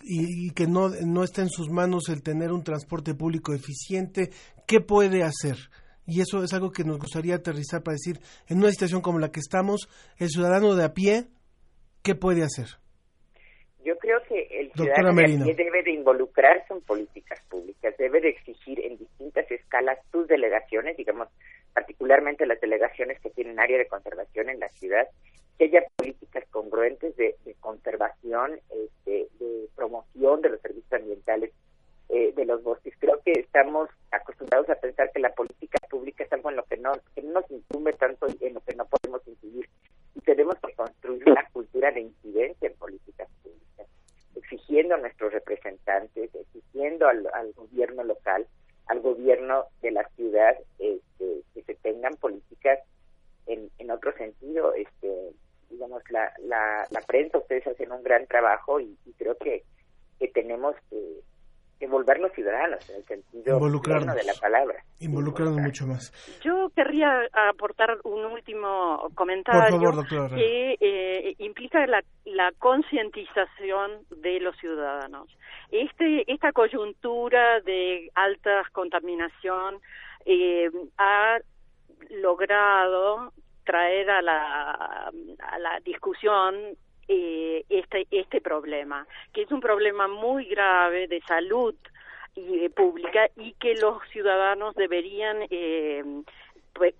[0.02, 4.32] y, y que no, no está en sus manos el tener un transporte público eficiente,
[4.66, 5.56] ¿qué puede hacer?
[6.10, 9.30] Y eso es algo que nos gustaría aterrizar para decir, en una situación como la
[9.30, 9.88] que estamos,
[10.18, 11.26] el ciudadano de a pie,
[12.02, 12.66] ¿qué puede hacer?
[13.84, 18.20] Yo creo que el ciudadano de a pie debe de involucrarse en políticas públicas, debe
[18.20, 21.28] de exigir en distintas escalas sus delegaciones, digamos,
[21.74, 25.06] particularmente las delegaciones que tienen área de conservación en la ciudad,
[25.58, 31.52] que haya políticas congruentes de, de conservación, este, de promoción de los servicios ambientales
[32.12, 32.92] eh, de los bosques.
[32.98, 36.76] Creo que estamos acostumbrados a pensar que la política pública es algo en lo que
[36.76, 39.68] no, que no nos incumbe tanto y en lo que no podemos incidir.
[40.16, 43.86] Y tenemos que construir una cultura de incidencia en políticas públicas,
[44.34, 48.44] exigiendo a nuestros representantes, exigiendo al, gobierno local,
[48.86, 52.80] al gobierno de la ciudad, este, que se tengan políticas
[53.46, 54.74] en, en otro sentido.
[54.74, 55.30] Este,
[55.70, 59.62] digamos, la, la, la prensa, ustedes hacen un gran trabajo y, y creo que,
[60.18, 61.20] que tenemos que,
[61.80, 64.84] que volvernos ciudadanos en el sentido pleno de la palabra.
[65.00, 66.12] Involucrarnos mucho más.
[66.44, 70.36] Yo querría aportar un último comentario Por favor, doctora Herrera.
[70.36, 75.34] que eh, implica la, la concientización de los ciudadanos.
[75.70, 79.80] Este, esta coyuntura de alta contaminación
[80.26, 81.38] eh, ha
[82.10, 83.32] logrado
[83.64, 86.54] traer a la, a la discusión
[87.12, 91.74] eh, este, este problema, que es un problema muy grave de salud
[92.36, 96.04] y, eh, pública y que los ciudadanos deberían eh,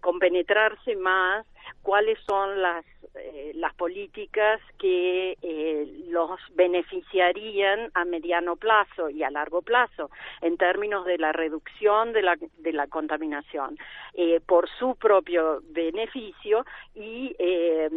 [0.00, 1.46] compenetrarse más
[1.82, 2.84] cuáles son las
[3.14, 10.10] eh, las políticas que eh, los beneficiarían a mediano plazo y a largo plazo
[10.42, 13.76] en términos de la reducción de la, de la contaminación
[14.14, 17.90] eh, por su propio beneficio y eh,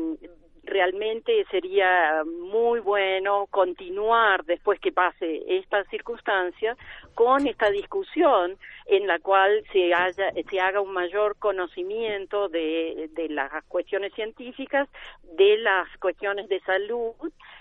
[0.64, 6.78] realmente sería muy bueno continuar después que pase esta circunstancia
[7.16, 13.30] con esta discusión en la cual se haya se haga un mayor conocimiento de, de
[13.30, 14.88] las cuestiones científicas
[15.38, 17.14] de las cuestiones de salud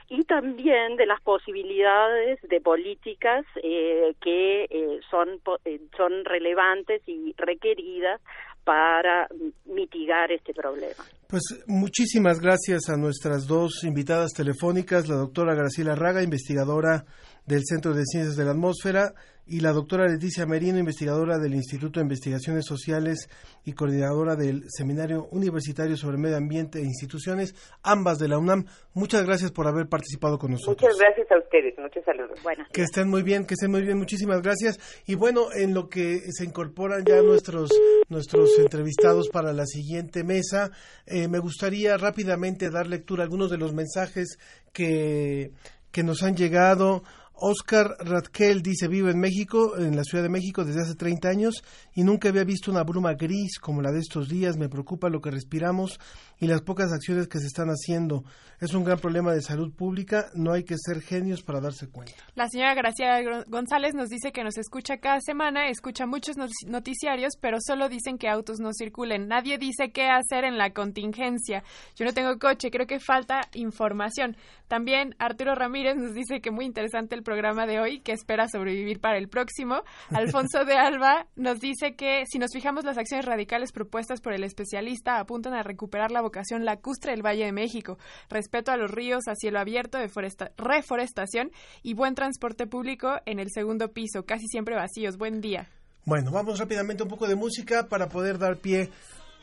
[0.08, 7.34] y también de las posibilidades de políticas eh, que eh, son eh, son relevantes y
[7.38, 8.20] requeridas
[8.64, 9.28] para
[9.64, 11.04] mitigar este problema.
[11.28, 17.04] Pues muchísimas gracias a nuestras dos invitadas telefónicas, la doctora Graciela Raga, investigadora
[17.46, 19.14] del Centro de Ciencias de la Atmósfera,
[19.46, 23.28] y la doctora Leticia Merino, investigadora del Instituto de Investigaciones Sociales
[23.64, 28.66] y coordinadora del Seminario Universitario sobre Medio Ambiente e Instituciones, ambas de la UNAM.
[28.94, 30.80] Muchas gracias por haber participado con nosotros.
[30.80, 32.40] Muchas gracias a ustedes, muchos saludos.
[32.42, 32.68] Buenas.
[32.72, 34.78] Que estén muy bien, que estén muy bien, muchísimas gracias.
[35.06, 37.70] Y bueno, en lo que se incorporan ya nuestros
[38.08, 40.70] nuestros entrevistados para la siguiente mesa,
[41.06, 44.38] eh, me gustaría rápidamente dar lectura a algunos de los mensajes
[44.72, 45.50] que,
[45.90, 47.02] que nos han llegado.
[47.44, 51.64] Oscar Radkel dice, vivo en México, en la Ciudad de México desde hace 30 años
[51.92, 54.56] y nunca había visto una bruma gris como la de estos días.
[54.56, 55.98] Me preocupa lo que respiramos
[56.38, 58.22] y las pocas acciones que se están haciendo.
[58.60, 62.12] Es un gran problema de salud pública, no hay que ser genios para darse cuenta.
[62.36, 67.32] La señora Graciela González nos dice que nos escucha cada semana, escucha muchos no- noticiarios,
[67.40, 69.26] pero solo dicen que autos no circulen.
[69.26, 71.64] Nadie dice qué hacer en la contingencia.
[71.96, 74.36] Yo no tengo coche, creo que falta información.
[74.68, 79.00] También Arturo Ramírez nos dice que muy interesante el programa de hoy, que espera sobrevivir
[79.00, 79.82] para el próximo.
[80.10, 84.44] Alfonso de Alba nos dice que si nos fijamos las acciones radicales propuestas por el
[84.44, 89.28] especialista apuntan a recuperar la vocación lacustre del Valle de México, respeto a los ríos
[89.28, 91.50] a cielo abierto, deforesta- reforestación
[91.82, 95.16] y buen transporte público en el segundo piso, casi siempre vacíos.
[95.16, 95.68] Buen día.
[96.04, 98.90] Bueno, vamos rápidamente un poco de música para poder dar pie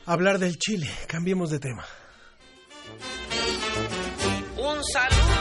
[0.06, 0.88] a hablar del Chile.
[1.06, 1.84] Cambiemos de tema.
[4.58, 5.39] Un saludo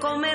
[0.00, 0.27] comer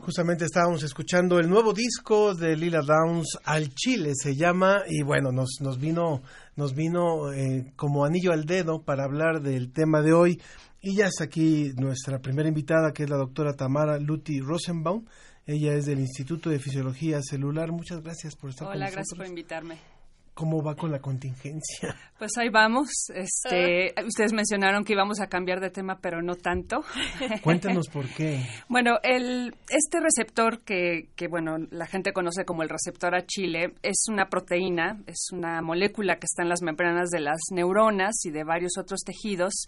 [0.00, 5.32] Justamente estábamos escuchando el nuevo disco de Lila Downs, Al Chile se llama, y bueno,
[5.32, 6.22] nos, nos vino,
[6.54, 10.40] nos vino eh, como anillo al dedo para hablar del tema de hoy.
[10.80, 15.06] Y ya está aquí nuestra primera invitada, que es la doctora Tamara Luti Rosenbaum.
[15.46, 17.72] Ella es del Instituto de Fisiología Celular.
[17.72, 19.06] Muchas gracias por estar con Hola, nosotros.
[19.08, 19.95] gracias por invitarme.
[20.36, 21.96] ¿Cómo va con la contingencia?
[22.16, 22.88] Pues ahí vamos.
[23.14, 26.82] Este, ustedes mencionaron que íbamos a cambiar de tema, pero no tanto.
[27.42, 28.42] Cuéntanos por qué.
[28.70, 33.74] Bueno, el, este receptor que, que, bueno, la gente conoce como el receptor a chile
[33.82, 38.30] es una proteína, es una molécula que está en las membranas de las neuronas y
[38.30, 39.66] de varios otros tejidos,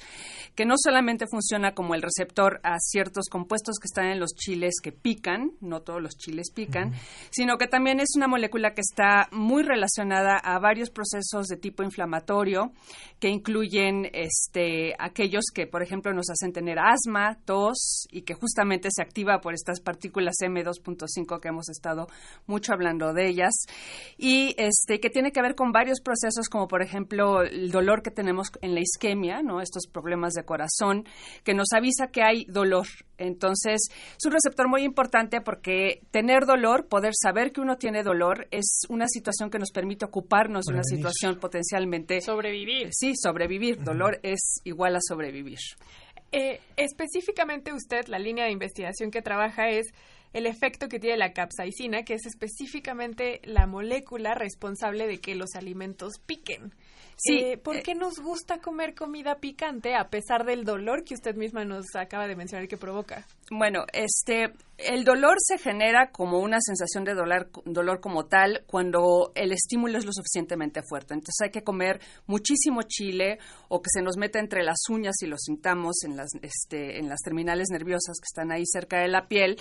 [0.55, 4.77] que no solamente funciona como el receptor a ciertos compuestos que están en los chiles
[4.83, 6.95] que pican, no todos los chiles pican,
[7.29, 11.83] sino que también es una molécula que está muy relacionada a varios procesos de tipo
[11.83, 12.73] inflamatorio
[13.19, 18.89] que incluyen este, aquellos que, por ejemplo, nos hacen tener asma, tos y que justamente
[18.91, 22.09] se activa por estas partículas M2.5 que hemos estado
[22.47, 23.55] mucho hablando de ellas
[24.17, 28.11] y este, que tiene que ver con varios procesos como, por ejemplo, el dolor que
[28.11, 29.61] tenemos en la isquemia, ¿no?
[29.61, 31.05] estos problemas de corazón,
[31.45, 32.87] que nos avisa que hay dolor.
[33.19, 38.47] Entonces, es un receptor muy importante porque tener dolor, poder saber que uno tiene dolor,
[38.51, 40.05] es una situación que nos permite
[40.49, 42.21] de una situación potencialmente...
[42.21, 42.91] Sobrevivir.
[42.93, 43.83] Sí, sobrevivir.
[43.83, 45.59] Dolor es igual a sobrevivir.
[46.33, 49.87] Eh, específicamente usted, la línea de investigación que trabaja es
[50.33, 55.55] el efecto que tiene la capsaicina, que es específicamente la molécula responsable de que los
[55.55, 56.75] alimentos piquen.
[57.19, 61.35] Sí, Eh, ¿Por qué nos gusta comer comida picante a pesar del dolor que usted
[61.35, 63.27] misma nos acaba de mencionar que provoca?
[63.51, 69.33] Bueno, este, el dolor se genera como una sensación de dolor, dolor como tal cuando
[69.35, 71.15] el estímulo es lo suficientemente fuerte.
[71.15, 73.39] Entonces hay que comer muchísimo chile
[73.69, 77.09] o que se nos meta entre las uñas y lo sintamos en las, este, en
[77.09, 79.57] las terminales nerviosas que están ahí cerca de la piel.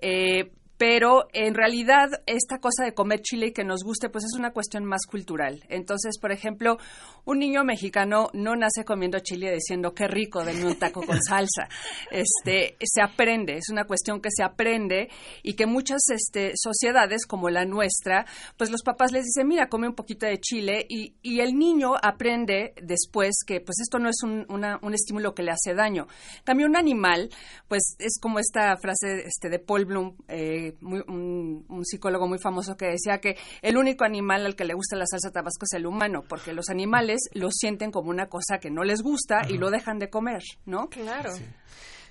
[0.00, 0.52] Eh,
[0.82, 4.50] pero en realidad esta cosa de comer chile y que nos guste, pues es una
[4.52, 5.62] cuestión más cultural.
[5.68, 6.76] Entonces, por ejemplo,
[7.24, 11.68] un niño mexicano no nace comiendo chile diciendo qué rico, denme un taco con salsa.
[12.10, 15.08] Este, se aprende, es una cuestión que se aprende
[15.44, 18.26] y que muchas este, sociedades como la nuestra,
[18.56, 21.92] pues los papás les dicen, mira, come un poquito de chile y, y el niño
[22.02, 26.08] aprende después que pues esto no es un, una- un estímulo que le hace daño.
[26.42, 27.30] Cambio un animal,
[27.68, 32.38] pues es como esta frase este, de Paul Bloom, eh, muy- un, un psicólogo muy
[32.38, 35.74] famoso que decía que el único animal al que le gusta la salsa tabasco es
[35.74, 39.58] el humano, porque los animales lo sienten como una cosa que no les gusta y
[39.58, 40.88] lo dejan de comer, ¿no?
[40.88, 41.30] Claro.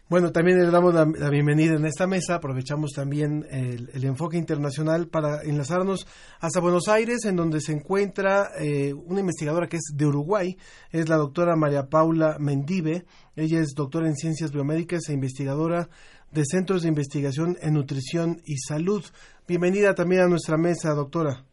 [0.09, 2.36] Bueno, también le damos la, la bienvenida en esta mesa.
[2.36, 6.05] Aprovechamos también el, el enfoque internacional para enlazarnos
[6.41, 10.57] hasta Buenos Aires, en donde se encuentra eh, una investigadora que es de Uruguay.
[10.89, 13.05] Es la doctora María Paula Mendive.
[13.38, 15.88] Ella es doctora en ciencias biomédicas e investigadora
[16.32, 19.04] de centros de investigación en nutrición y salud.
[19.48, 21.44] Bienvenida también a nuestra mesa, doctora.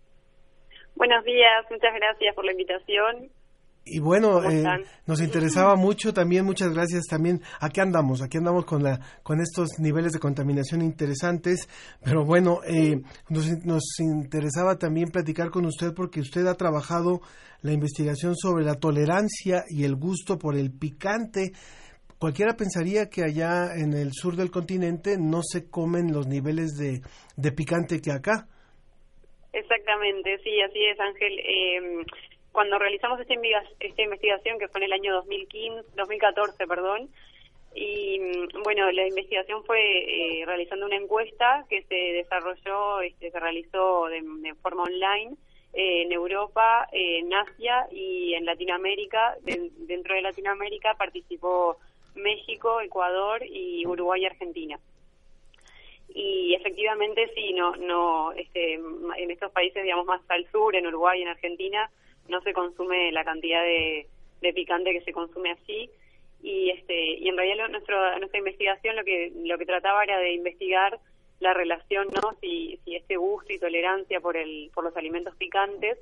[0.95, 3.31] Buenos días, muchas gracias por la invitación.
[3.91, 4.64] Y bueno, ¿Cómo eh,
[5.07, 7.41] nos interesaba mucho también, muchas gracias también.
[7.61, 11.68] Aquí andamos, aquí andamos con la con estos niveles de contaminación interesantes,
[12.05, 13.01] pero bueno, eh,
[13.31, 17.22] nos, nos interesaba también platicar con usted porque usted ha trabajado
[17.62, 21.53] la investigación sobre la tolerancia y el gusto por el picante.
[22.19, 27.01] Cualquiera pensaría que allá en el sur del continente no se comen los niveles de,
[27.37, 28.49] de picante que acá.
[29.53, 31.39] Exactamente, sí, así es, Ángel.
[31.39, 32.05] Eh,
[32.53, 37.09] cuando realizamos esta, investiga- esta investigación, que fue en el año 2015, 2014, perdón,
[37.75, 43.39] y mm, bueno, la investigación fue eh, realizando una encuesta que se desarrolló, este, se
[43.39, 45.37] realizó de, de forma online
[45.73, 49.37] eh, en Europa, eh, en Asia y en Latinoamérica.
[49.43, 51.79] De- dentro de Latinoamérica participó
[52.19, 54.79] México, Ecuador y Uruguay y Argentina.
[56.14, 61.21] y efectivamente sí no no este en estos países digamos más al sur en Uruguay
[61.21, 61.91] y en Argentina
[62.29, 64.07] no se consume la cantidad de,
[64.41, 65.91] de picante que se consume así
[66.43, 70.19] y este y en realidad lo- nuestro, nuestra investigación lo que lo que trataba era
[70.19, 70.99] de investigar
[71.41, 75.99] la relación no si si este gusto y tolerancia por el por los alimentos picantes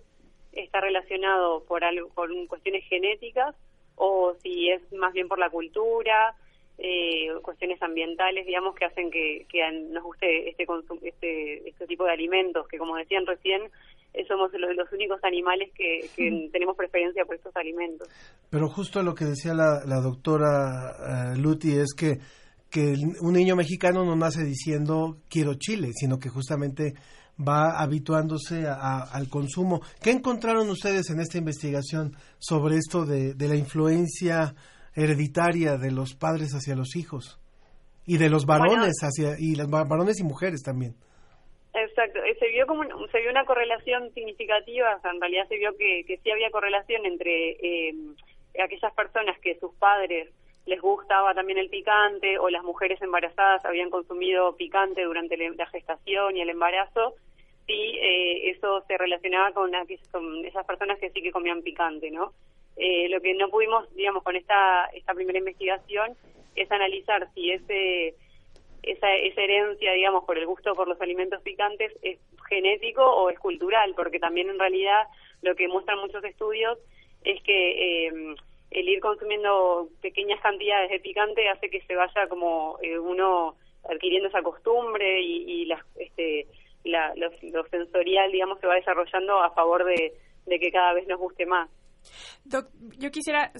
[0.52, 3.54] está relacionado por algo por cuestiones genéticas
[3.96, 6.34] o si es más bien por la cultura
[6.78, 9.46] eh, cuestiones ambientales, digamos, que hacen que,
[9.90, 10.66] nos guste este,
[11.02, 13.62] este este tipo de alimentos, que como decían recién,
[14.12, 18.08] eh, somos lo- los, únicos animales que, que tenemos preferencia por estos alimentos.
[18.50, 22.18] Pero justo lo que decía la, la doctora eh, Luti es que,
[22.70, 26.92] que un niño mexicano no nace diciendo quiero chile, sino que justamente
[27.38, 29.80] va habituándose a- a- al consumo.
[30.02, 34.54] ¿Qué encontraron ustedes en esta investigación sobre esto de, de la influencia
[34.94, 37.38] hereditaria de los padres hacia los hijos?
[38.06, 40.94] Y de los varones hacia, y las va- varones y mujeres también.
[41.74, 45.56] Exacto, eh, se vio como se vio una correlación significativa, o sea, en realidad se
[45.58, 47.94] vio que, que sí había correlación entre eh,
[48.64, 50.30] aquellas personas que sus padres
[50.64, 56.36] les gustaba también el picante o las mujeres embarazadas habían consumido picante durante la gestación
[56.36, 57.14] y el embarazo,
[57.66, 59.72] sí, eh, eso se relacionaba con,
[60.10, 62.32] con esas personas que sí que comían picante, ¿no?
[62.76, 66.14] Eh, lo que no pudimos, digamos, con esta, esta primera investigación
[66.54, 68.14] es analizar si ese
[68.82, 73.38] esa, esa herencia, digamos, por el gusto por los alimentos picantes es genético o es
[73.38, 75.08] cultural, porque también en realidad
[75.42, 76.78] lo que muestran muchos estudios
[77.24, 78.34] es que eh,
[78.70, 83.56] el ir consumiendo pequeñas cantidades de picante hace que se vaya como eh, uno
[83.88, 86.46] adquiriendo esa costumbre y, y las, este,
[86.86, 90.12] la, lo, lo sensorial, digamos, se va desarrollando a favor de,
[90.58, 91.68] que cada vez nos guste más.
[92.44, 92.68] Doc,
[92.98, 93.50] yo quisiera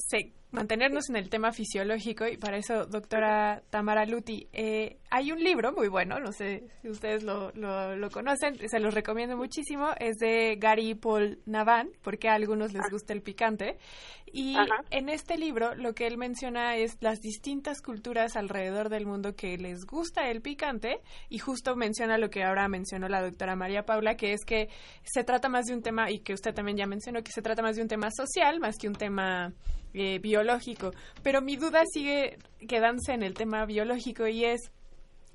[0.51, 5.73] mantenernos en el tema fisiológico y para eso, doctora Tamara Luti, eh, hay un libro
[5.73, 10.17] muy bueno, no sé si ustedes lo, lo, lo conocen, se los recomiendo muchísimo, es
[10.17, 13.77] de Gary Paul Navan, porque a algunos les gusta el picante,
[14.33, 14.57] y
[14.91, 19.57] en este libro lo que él menciona es las distintas culturas alrededor del mundo que
[19.57, 24.17] les gusta el picante y justo menciona lo que ahora mencionó la doctora María Paula,
[24.17, 24.69] que es que
[25.05, 27.63] se trata más de un tema, y que usted también ya mencionó, que se trata
[27.63, 29.53] más de un tema social, más que un tema
[29.97, 30.93] eh, biológico.
[31.23, 32.39] Pero mi duda sigue
[32.69, 34.71] quedándose en el tema biológico y es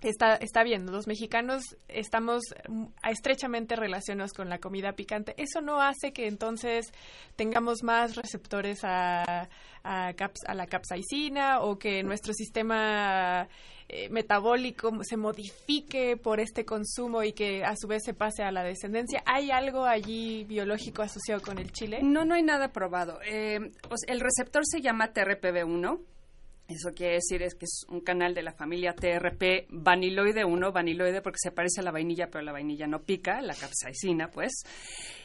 [0.02, 5.36] Está, está bien, los mexicanos estamos mm, estrechamente relacionados con la comida picante.
[5.38, 6.92] ¿Eso no hace que entonces
[7.36, 9.48] tengamos más receptores a,
[9.84, 13.48] a, caps- a la capsaicina o que nuestro sistema
[13.90, 18.52] eh, metabólico se modifique por este consumo y que a su vez se pase a
[18.52, 19.22] la descendencia?
[19.28, 22.00] ¿Hay algo allí biológico asociado con el chile?
[22.02, 23.20] No, no hay nada probado.
[23.24, 23.60] Eh,
[24.08, 26.00] el receptor se llama TRPV1.
[26.68, 31.22] Eso quiere decir es que es un canal de la familia TRP vaniloide 1, vaniloide
[31.22, 34.64] porque se parece a la vainilla, pero la vainilla no pica, la capsaicina, pues.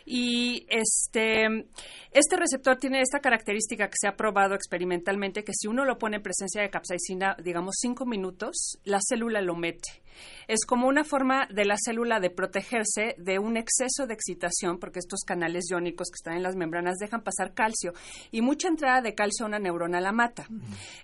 [0.08, 1.66] Y este,
[2.12, 6.18] este receptor tiene esta característica que se ha probado experimentalmente, que si uno lo pone
[6.18, 10.02] en presencia de capsaicina, digamos, cinco minutos, la célula lo mete.
[10.48, 15.00] Es como una forma de la célula de protegerse de un exceso de excitación, porque
[15.00, 17.92] estos canales iónicos que están en las membranas dejan pasar calcio
[18.30, 20.46] y mucha entrada de calcio a una neurona la mata.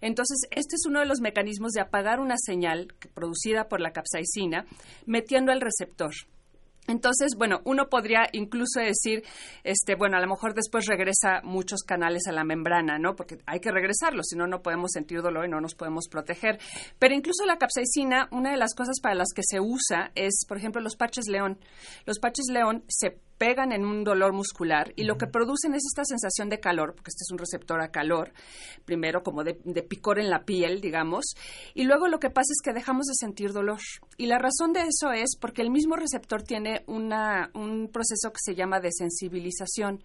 [0.01, 4.65] Entonces, este es uno de los mecanismos de apagar una señal producida por la capsaicina
[5.07, 6.13] metiendo al receptor.
[6.89, 9.23] Entonces, bueno, uno podría incluso decir,
[9.63, 13.15] este, bueno, a lo mejor después regresa muchos canales a la membrana, ¿no?
[13.15, 16.59] Porque hay que regresarlo, si no, no podemos sentir dolor y no nos podemos proteger.
[16.99, 20.57] Pero incluso la capsaicina, una de las cosas para las que se usa es, por
[20.57, 21.59] ejemplo, los parches león.
[22.05, 26.05] Los parches león se pegan en un dolor muscular y lo que producen es esta
[26.05, 28.33] sensación de calor, porque este es un receptor a calor,
[28.85, 31.25] primero como de, de picor en la piel, digamos,
[31.75, 33.81] y luego lo que pasa es que dejamos de sentir dolor.
[34.17, 38.39] Y la razón de eso es porque el mismo receptor tiene una, un proceso que
[38.41, 40.05] se llama desensibilización,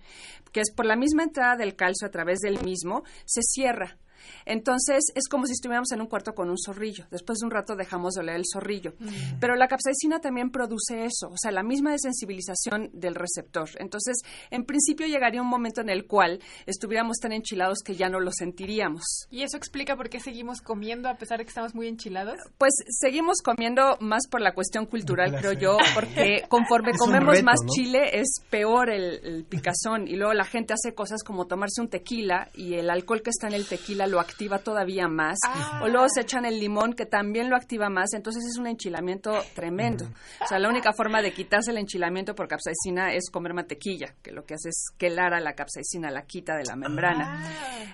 [0.51, 3.99] que es por la misma entrada del calcio a través del mismo, se cierra.
[4.45, 7.05] Entonces es como si estuviéramos en un cuarto con un zorrillo.
[7.11, 8.93] Después de un rato dejamos de oler el zorrillo.
[9.39, 13.69] Pero la capsaicina también produce eso, o sea, la misma desensibilización del receptor.
[13.79, 14.17] Entonces,
[14.51, 18.31] en principio llegaría un momento en el cual estuviéramos tan enchilados que ya no lo
[18.31, 19.27] sentiríamos.
[19.29, 22.39] ¿Y eso explica por qué seguimos comiendo a pesar de que estamos muy enchilados?
[22.57, 27.45] Pues seguimos comiendo más por la cuestión cultural, creo yo, porque conforme Es comemos reto,
[27.45, 27.69] más ¿no?
[27.71, 31.89] chile es peor el, el picazón y luego la gente hace cosas como tomarse un
[31.89, 35.81] tequila y el alcohol que está en el tequila lo activa todavía más Ah.
[35.83, 39.31] o luego se echan el limón que también lo activa más, entonces es un enchilamiento
[39.55, 40.05] tremendo.
[40.43, 44.31] O sea, la única forma de quitarse el enchilamiento por capsaicina es comer mantequilla, que
[44.31, 47.43] lo que hace es quelar a la capsaicina, la quita de la membrana.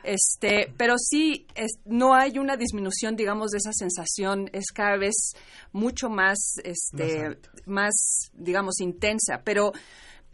[0.03, 4.49] Este, pero sí, es- no hay una disminución, digamos, de esa sensación.
[4.53, 5.33] Es cada vez
[5.71, 7.93] mucho más, este, más,
[8.33, 9.41] digamos, intensa.
[9.43, 9.71] Pero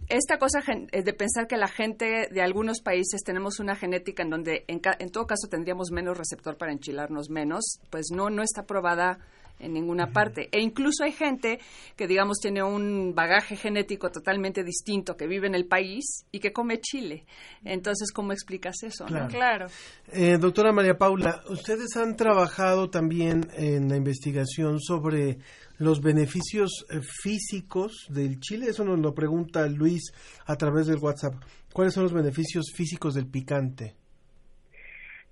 [0.07, 4.29] esta cosa eh, de pensar que la gente de algunos países tenemos una genética en
[4.29, 8.65] donde, en, en todo caso, tendríamos menos receptor para enchilarnos menos, pues no, no está
[8.65, 9.19] probada
[9.59, 10.49] en ninguna parte.
[10.51, 11.59] E incluso hay gente
[11.95, 16.51] que, digamos, tiene un bagaje genético totalmente distinto, que vive en el país y que
[16.51, 17.25] come chile.
[17.63, 19.05] Entonces, ¿cómo explicas eso?
[19.07, 19.27] no?
[19.27, 19.67] Claro.
[20.11, 25.39] Eh, doctora María Paula, ustedes han trabajado también en la investigación sobre
[25.77, 28.67] los beneficios eh, físicos del chile.
[28.69, 30.11] Eso nos lo pregunta Luis
[30.45, 31.35] a través del WhatsApp.
[31.73, 33.95] ¿Cuáles son los beneficios físicos del picante?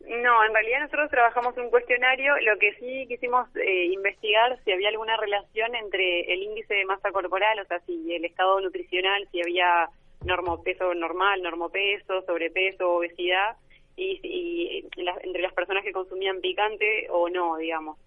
[0.08, 2.34] No, en realidad nosotros trabajamos un cuestionario.
[2.39, 7.12] Lo que sí quisimos eh, investigar si había alguna relación entre el índice de masa
[7.12, 9.89] corporal, o sea, si el estado nutricional, si había
[10.24, 13.58] normopeso normal, normopeso, sobrepeso, obesidad,
[13.97, 14.86] y,
[15.24, 17.97] entre las personas que consumían picante o no, digamos.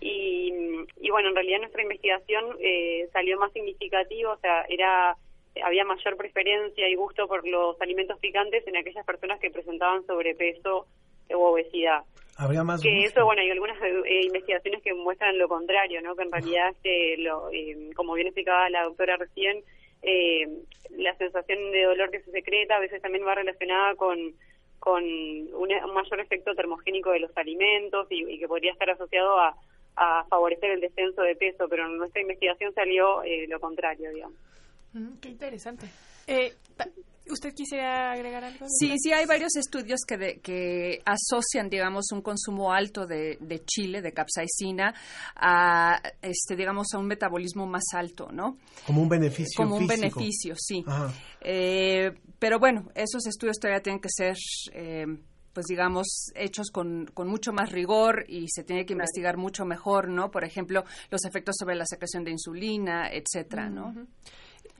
[0.00, 0.52] Y,
[1.00, 5.16] y bueno, en realidad nuestra investigación eh, salió más significativo, o sea, era
[5.62, 10.86] había mayor preferencia y gusto por los alimentos picantes en aquellas personas que presentaban sobrepeso
[11.34, 12.02] o obesidad.
[12.38, 16.14] Habría más Que eso, bueno, hay algunas eh, investigaciones que muestran lo contrario, ¿no?
[16.14, 19.62] Que en realidad, este, lo, eh, como bien explicaba la doctora recién,
[20.02, 20.46] eh,
[20.90, 24.34] la sensación de dolor que se secreta a veces también va relacionada con
[24.78, 29.36] con una- un mayor efecto termogénico de los alimentos y, y que podría estar asociado
[29.40, 29.56] a,
[29.96, 34.36] a favorecer el descenso de peso, pero en nuestra investigación salió eh, lo contrario, digamos.
[34.92, 35.86] Mm, qué interesante.
[37.28, 38.66] ¿Usted quisiera agregar algo?
[38.68, 43.64] Sí, sí, hay varios estudios que, de- que asocian, digamos, un consumo alto de, de
[43.64, 44.94] chile, de capsaicina,
[45.34, 48.58] a, este, digamos, a un metabolismo más alto, ¿no?
[48.86, 50.00] Como un beneficio Como un físico.
[50.20, 50.84] beneficio, sí.
[51.40, 54.36] Eh, pero bueno, esos estudios todavía tienen que ser,
[54.72, 55.06] eh,
[55.52, 60.08] pues digamos, hechos con, con mucho más rigor y se tiene que investigar mucho mejor,
[60.08, 60.30] ¿no?
[60.30, 63.94] Por ejemplo, los efectos sobre la secreción de insulina, etcétera, ¿no?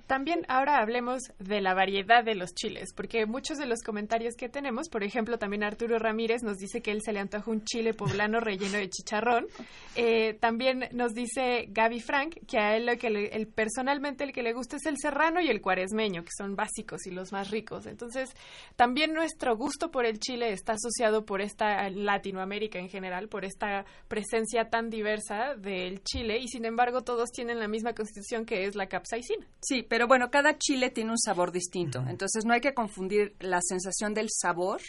[0.06, 4.48] También ahora hablemos de la variedad de los chiles, porque muchos de los comentarios que
[4.48, 7.92] tenemos, por ejemplo, también Arturo Ramírez nos dice que él se le antoja un chile
[7.94, 9.46] poblano relleno de chicharrón.
[9.98, 14.32] Eh, también nos dice Gaby Frank que a él lo que le- el, personalmente el
[14.34, 17.50] que le gusta es el serrano y el cuaresmeño, que son básicos y los más
[17.50, 17.86] ricos.
[17.86, 18.28] Entonces,
[18.76, 23.86] también nuestro gusto por el chile está asociado por esta Latinoamérica en general, por esta
[24.06, 28.76] presencia tan diversa del chile y sin embargo todos tienen la misma constitución que es
[28.76, 29.46] la capsaicina.
[29.62, 32.04] Sí, pero bueno, cada chile tiene un sabor distinto.
[32.08, 34.80] Entonces no hay que confundir la sensación del sabor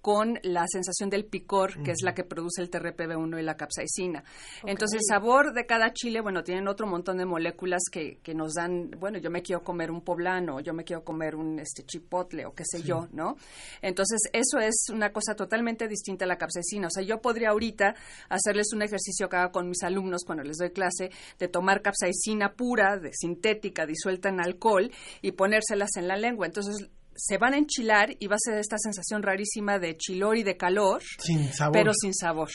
[0.00, 4.24] con la sensación del picor, que es la que produce el TRPV1 y la capsaicina.
[4.66, 8.54] Entonces el sabor de cada chile, bueno, tienen otro montón de moléculas que, que nos
[8.54, 12.44] dan, bueno, yo me quiero comer un poblano, yo me quiero comer un este chipotle
[12.46, 12.84] o qué sé Sí.
[12.88, 13.36] yo, ¿no?
[13.80, 16.88] Entonces eso es una cosa totalmente distinta a la capsaicina.
[16.88, 17.94] O sea, yo podría ahorita
[18.28, 22.54] hacerles un ejercicio que hago con mis alumnos cuando les doy clase de tomar capsaicina
[22.54, 24.90] pura, de sintética, disuelta en alcohol
[25.22, 26.46] y ponérselas en la lengua.
[26.46, 30.42] Entonces se van a enchilar y va a ser esta sensación rarísima de chilor y
[30.42, 31.72] de calor, Sin sabor.
[31.72, 32.48] pero sin sabor.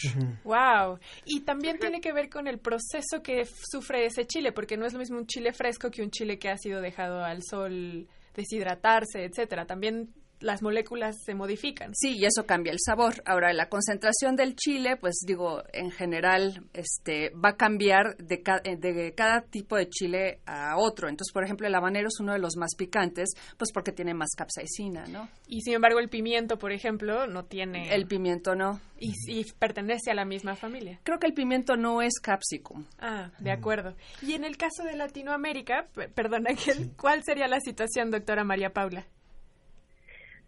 [0.44, 1.00] Wow.
[1.26, 4.94] Y también tiene que ver con el proceso que sufre ese chile, porque no es
[4.94, 9.26] lo mismo un chile fresco que un chile que ha sido dejado al sol deshidratarse,
[9.26, 9.66] etcétera.
[9.66, 10.10] También
[10.40, 11.94] las moléculas se modifican.
[11.96, 13.24] Sí, y eso cambia el sabor.
[13.26, 18.62] Ahora, la concentración del chile, pues digo, en general, este, va a cambiar de, ca-
[18.64, 21.10] eh, de cada tipo de chile a otro.
[21.10, 24.30] Entonces, por ejemplo, el habanero es uno de los más picantes, pues porque tiene más
[24.38, 25.30] capsaicina, ¿no?
[25.48, 27.94] Y sin embargo, el pimiento, por ejemplo, no tiene.
[27.94, 28.80] El pimiento no.
[29.00, 31.00] Y, y pertenece a la misma familia.
[31.04, 32.86] Creo que el pimiento no es capsicum.
[33.00, 33.96] Ah, de acuerdo.
[34.22, 39.06] Y en el caso de Latinoamérica, perdón, Ángel, ¿cuál sería la situación, doctora María Paula?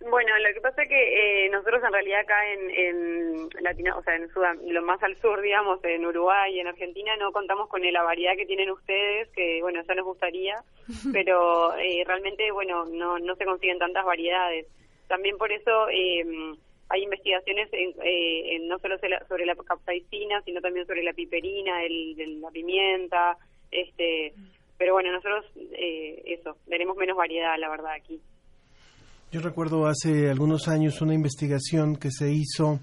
[0.01, 4.03] Bueno, lo que pasa es que eh, nosotros en realidad acá en, en Latina, o
[4.03, 7.67] sea, en Sudam- lo más al sur, digamos, en Uruguay y en Argentina, no contamos
[7.67, 10.55] con la variedad que tienen ustedes, que bueno, ya nos gustaría,
[11.11, 14.67] pero eh, realmente, bueno, no, no se consiguen tantas variedades.
[15.09, 16.25] También por eso eh,
[16.87, 18.97] hay investigaciones en, eh, en no solo
[19.27, 23.37] sobre la, capsaicina, sino también sobre la piperina, el, el- la pimienta,
[23.69, 24.33] este,
[24.77, 28.21] pero bueno, nosotros eh, eso, tenemos menos variedad, la verdad, aquí.
[29.31, 32.79] Yo recuerdo hace algunos años una investigación que se hizo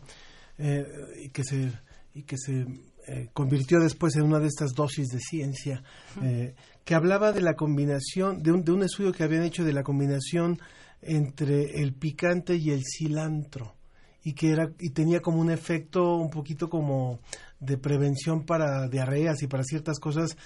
[0.59, 0.87] eh,
[1.25, 1.73] y que se,
[2.15, 2.65] y que se
[3.09, 5.83] eh, convirtió después en una de estas dosis de ciencia,
[6.23, 9.73] eh, que hablaba de la combinación, de un, de un estudio que habían hecho de
[9.73, 10.61] la combinación
[11.03, 13.75] entre el picante y el cilantro
[14.23, 17.21] y que era y tenía como un efecto un poquito como
[17.61, 20.37] de prevención para diarreas y para ciertas cosas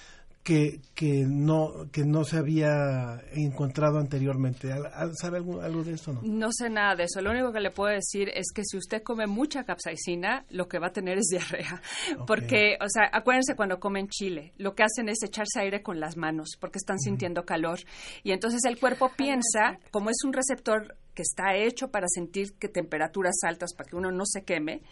[0.42, 4.72] que, que no que no se había encontrado anteriormente.
[4.72, 6.20] ¿Al- al- ¿Sabe algo, algo de esto no?
[6.22, 7.20] No sé nada de eso.
[7.20, 10.78] Lo único que le puedo decir es que si usted come mucha capsaicina, lo que
[10.78, 11.82] va a tener es diarrea.
[12.26, 16.16] Porque, o sea, acuérdense cuando comen chile, lo que hacen es echarse aire con las
[16.16, 17.78] manos porque están sintiendo calor.
[18.22, 22.68] Y entonces el cuerpo piensa, como es un receptor que está hecho para sentir que
[22.68, 24.82] temperaturas altas para que uno no se queme,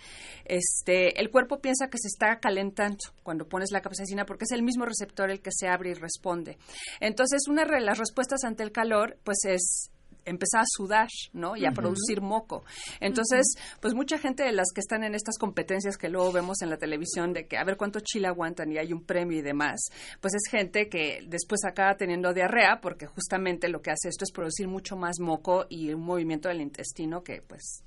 [0.45, 4.63] este, el cuerpo piensa que se está calentando cuando pones la capsaicina porque es el
[4.63, 6.59] mismo receptor el que se abre y responde.
[7.01, 9.91] Entonces, una de las respuestas ante el calor, pues es
[10.29, 11.57] empezar a sudar, ¿no?
[11.57, 12.65] Y a producir moco.
[13.01, 16.71] Entonces, pues mucha gente de las que están en estas competencias que luego vemos en
[16.71, 19.81] la televisión de que a ver cuánto chile aguantan y hay un premio y demás,
[20.21, 24.33] pues es gente que después acaba teniendo diarrea porque justamente lo que hace esto es
[24.33, 27.83] producir mucho más moco y un movimiento del intestino que pues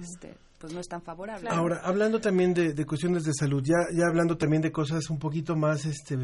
[0.00, 1.48] este pues no es tan favorable.
[1.50, 5.18] Ahora, hablando también de, de cuestiones de salud, ya, ya hablando también de cosas un
[5.18, 6.16] poquito más este,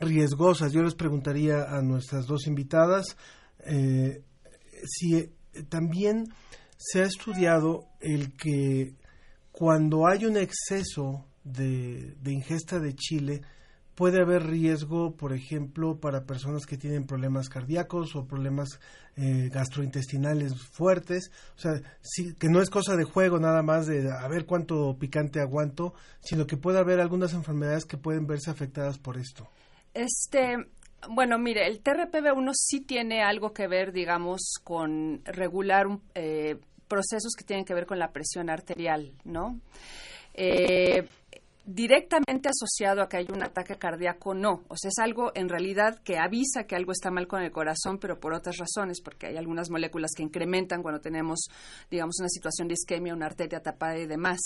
[0.00, 3.16] riesgosas, yo les preguntaría a nuestras dos invitadas
[3.64, 4.22] eh,
[4.84, 5.30] si eh,
[5.68, 6.28] también
[6.76, 8.94] se ha estudiado el que
[9.52, 13.40] cuando hay un exceso de, ingesta de chile,
[13.94, 18.78] puede haber riesgo, por ejemplo, para personas que tienen problemas cardíacos o problemas
[19.16, 21.30] eh, gastrointestinales fuertes.
[21.56, 21.80] O sea,
[22.38, 26.46] que no es cosa de juego nada más de a ver cuánto picante aguanto, sino
[26.46, 29.48] que puede haber algunas enfermedades que pueden verse afectadas por esto.
[29.94, 30.56] Este,
[31.08, 36.56] bueno, mire, el TRPV1 sí tiene algo que ver, digamos, con regular eh,
[36.88, 39.60] procesos que tienen que ver con la presión arterial, ¿no?
[40.34, 41.06] Eh,
[41.66, 44.62] directamente asociado a que hay un ataque cardíaco, no.
[44.68, 47.98] O sea, es algo en realidad que avisa que algo está mal con el corazón,
[47.98, 51.48] pero por otras razones, porque hay algunas moléculas que incrementan cuando tenemos,
[51.90, 54.38] digamos, una situación de isquemia, una arteria tapada y demás.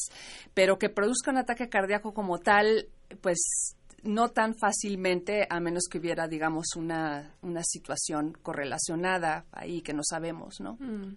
[0.54, 2.88] Pero que produzca un ataque cardíaco como tal,
[3.20, 9.92] pues no tan fácilmente, a menos que hubiera, digamos, una, una situación correlacionada ahí que
[9.92, 10.74] no sabemos, ¿no?
[10.74, 11.16] Mm.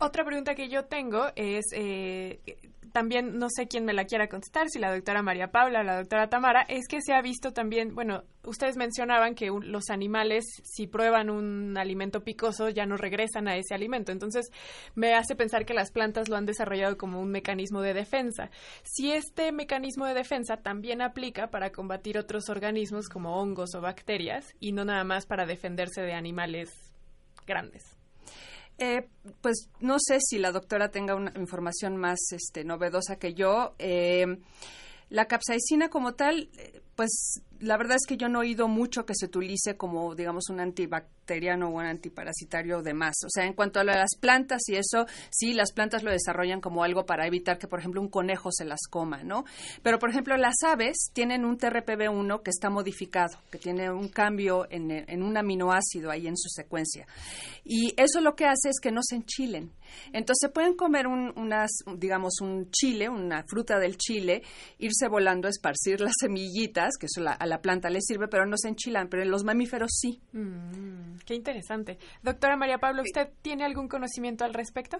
[0.00, 2.40] Otra pregunta que yo tengo es, eh,
[2.92, 5.98] también no sé quién me la quiera contestar, si la doctora María Paula o la
[5.98, 10.86] doctora Tamara, es que se ha visto también, bueno, ustedes mencionaban que los animales, si
[10.86, 14.12] prueban un alimento picoso, ya no regresan a ese alimento.
[14.12, 14.50] Entonces,
[14.94, 18.50] me hace pensar que las plantas lo han desarrollado como un mecanismo de defensa.
[18.82, 24.54] Si este mecanismo de defensa también aplica para combatir otros organismos como hongos o bacterias
[24.60, 26.70] y no nada más para defenderse de animales
[27.46, 27.97] grandes.
[28.78, 29.08] Eh,
[29.40, 33.74] pues no sé si la doctora tenga una información más este, novedosa que yo.
[33.78, 34.38] Eh,
[35.10, 36.48] la capsaicina como tal,
[36.98, 40.48] pues la verdad es que yo no he oído mucho que se utilice como, digamos,
[40.50, 43.14] un antibacteriano o un antiparasitario de más.
[43.24, 46.82] O sea, en cuanto a las plantas y eso, sí, las plantas lo desarrollan como
[46.82, 49.44] algo para evitar que, por ejemplo, un conejo se las coma, ¿no?
[49.84, 54.66] Pero, por ejemplo, las aves tienen un TRPV1 que está modificado, que tiene un cambio
[54.68, 57.06] en, en un aminoácido ahí en su secuencia.
[57.64, 59.70] Y eso lo que hace es que no se enchilen.
[60.12, 64.42] Entonces pueden comer un, unas, digamos, un chile, una fruta del chile,
[64.78, 68.56] irse volando, esparcir las semillitas, que eso la- a la planta le sirve, pero no
[68.56, 70.20] se enchilan, pero en los mamíferos sí.
[70.32, 71.98] Mm, qué interesante.
[72.22, 74.98] Doctora María Pablo, ¿usted tiene algún conocimiento al respecto?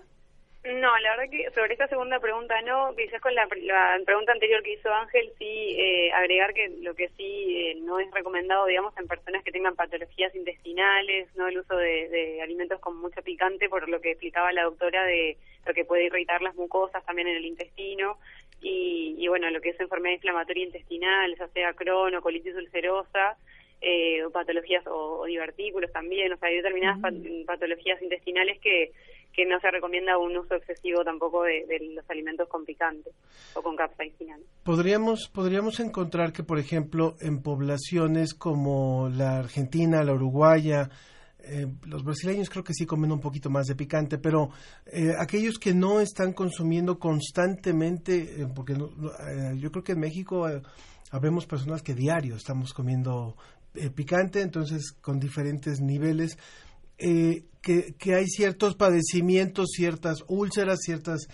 [0.64, 4.62] No, la verdad que sobre esta segunda pregunta no, quizás con la, la pregunta anterior
[4.62, 8.92] que hizo Ángel, sí eh, agregar que lo que sí eh, no es recomendado, digamos,
[8.98, 13.68] en personas que tengan patologías intestinales, no el uso de, de alimentos con mucho picante,
[13.68, 17.36] por lo que explicaba la doctora de lo que puede irritar las mucosas también en
[17.36, 18.18] el intestino
[18.60, 23.36] y, y bueno, lo que es enfermedad inflamatoria intestinal, ya sea Crohn o colitis ulcerosa,
[23.80, 27.14] eh, o patologías o, o divertículos también, o sea, hay determinadas pat-
[27.46, 28.90] patologías intestinales que,
[29.32, 33.10] que no se recomienda un uso excesivo tampoco de, de los alimentos con picante
[33.54, 34.36] o con capsaicina.
[34.36, 34.42] ¿no?
[34.64, 40.90] Podríamos, podríamos encontrar que, por ejemplo, en poblaciones como la Argentina, la Uruguaya,
[41.40, 44.50] eh, los brasileños creo que sí comen un poquito más de picante, pero
[44.86, 48.90] eh, aquellos que no están consumiendo constantemente, eh, porque no-
[49.28, 50.46] eh, yo creo que en México
[51.10, 53.36] habemos personas que diario estamos comiendo
[53.94, 56.36] picante, entonces con diferentes niveles,
[56.96, 61.28] que, hay ciertos padecimientos, ciertas úlceras, ciertas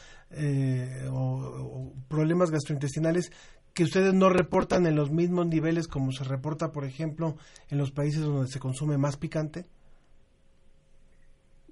[1.10, 3.30] o, o problemas gastrointestinales
[3.72, 7.36] que ustedes no reportan en los mismos niveles como se reporta, por ejemplo,
[7.68, 9.66] en los países donde se consume más picante?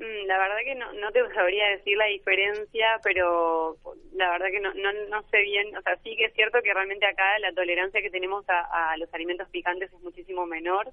[0.03, 3.77] Mm, La verdad que no, no te sabría decir la diferencia, pero
[4.15, 6.75] la verdad que no, no, no sé bien, o sea, sí que es cierto que
[6.75, 10.91] realmente acá la tolerancia que tenemos a, a los alimentos picantes es muchísimo menor,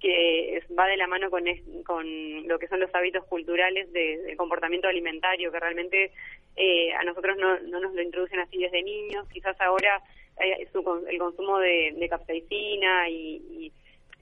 [0.00, 4.34] que va de la mano con, es- con lo que son los hábitos culturales de,
[4.36, 6.12] comportamiento alimentario, que realmente
[6.56, 10.02] eh, a nosotros no, no nos lo introducen así desde niños, quizás ahora
[10.40, 13.72] eh, su el consumo de, de capsaicina y, y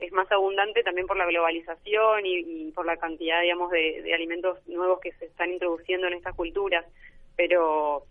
[0.00, 4.14] es más abundante también por la globalización y, y por la cantidad, digamos, de, de
[4.14, 6.84] alimentos nuevos que se están introduciendo en estas culturas,
[7.36, 8.04] pero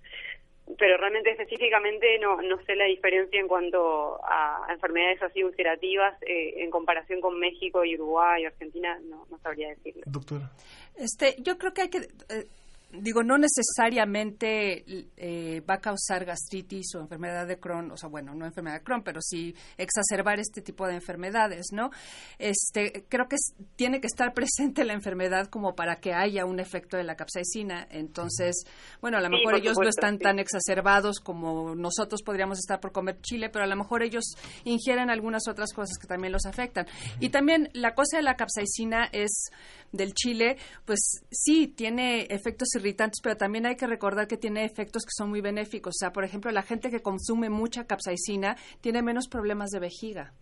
[0.77, 6.15] pero realmente específicamente no, no sé la diferencia en cuanto a, a enfermedades así ulcerativas
[6.21, 10.03] eh, en comparación con México y Uruguay y Argentina, no, no sabría decirlo.
[10.05, 10.51] Doctora.
[10.95, 12.45] Este, yo creo que hay que, eh,
[12.91, 14.83] digo, no necesariamente
[15.17, 18.83] eh, va a causar gastritis o enfermedad de Crohn, o sea, bueno, no enfermedad de
[18.83, 21.91] Crohn, pero sí exacerbar este tipo de enfermedades, ¿no?
[22.37, 26.59] Este, creo que es- tiene que estar presente la enfermedad como para que haya un
[26.59, 27.87] efecto de la capsaicina.
[27.89, 28.63] Entonces,
[29.01, 30.23] bueno, a lo mejor ellos no están sí.
[30.23, 34.33] tan exacerbados como nosotros podríamos estar por comer chile, pero a lo mejor ellos
[34.63, 36.85] ingieren algunas otras cosas que también los afectan.
[37.19, 39.49] Y también la cosa de la capsaicina es
[39.91, 40.99] del chile, pues
[41.31, 45.41] sí, tiene efectos irritantes, pero también hay que recordar que tiene efectos que son muy
[45.41, 45.95] benéficos.
[45.95, 50.33] O sea, por ejemplo, la gente que consume mucha capsaicina tiene menos problemas de vejiga.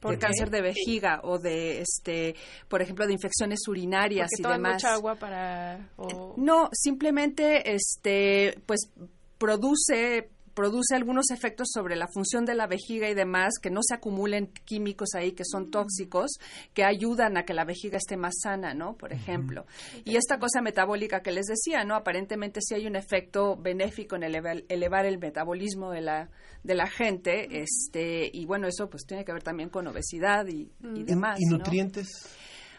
[0.00, 2.36] ¿Por de cáncer de vejiga o de este
[2.68, 5.88] por ejemplo de infecciones urinarias Porque y demás mucha agua para...
[5.96, 8.90] o- no, simplemente este pues
[9.38, 13.94] produce produce algunos efectos sobre la función de la vejiga y demás, que no se
[13.94, 16.32] acumulen químicos ahí que son tóxicos,
[16.74, 18.96] que ayudan a que la vejiga esté más sana, ¿no?
[18.96, 19.66] Por ejemplo.
[20.04, 21.94] Y esta cosa metabólica que les decía, ¿no?
[21.94, 26.28] Aparentemente sí hay un efecto benéfico en elevar, elevar el metabolismo de la,
[26.64, 30.72] de la gente, este, y bueno, eso pues tiene que ver también con obesidad y,
[30.92, 31.38] y demás.
[31.38, 31.58] ¿Y ¿no?
[31.58, 32.08] nutrientes?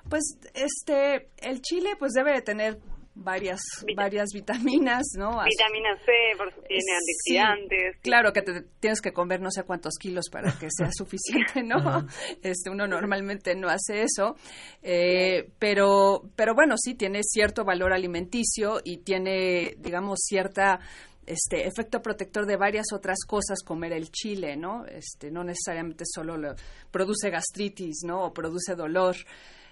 [0.10, 2.78] Pues este, el chile pues debe de tener
[3.24, 3.60] varias
[3.96, 5.44] varias vitaminas, ¿no?
[5.44, 6.84] Vitamina C, por su- tiene
[7.26, 8.02] Sí, antioxidantes.
[8.02, 12.06] claro que te tienes que comer no sé cuántos kilos para que sea suficiente, ¿no?
[12.42, 14.36] Este uno normalmente no hace eso,
[14.82, 20.80] eh, pero pero bueno sí tiene cierto valor alimenticio y tiene digamos cierta
[21.26, 24.86] este efecto protector de varias otras cosas comer el chile, ¿no?
[24.88, 26.56] Este no necesariamente solo lo-
[26.90, 28.24] produce gastritis, ¿no?
[28.26, 29.16] O produce dolor.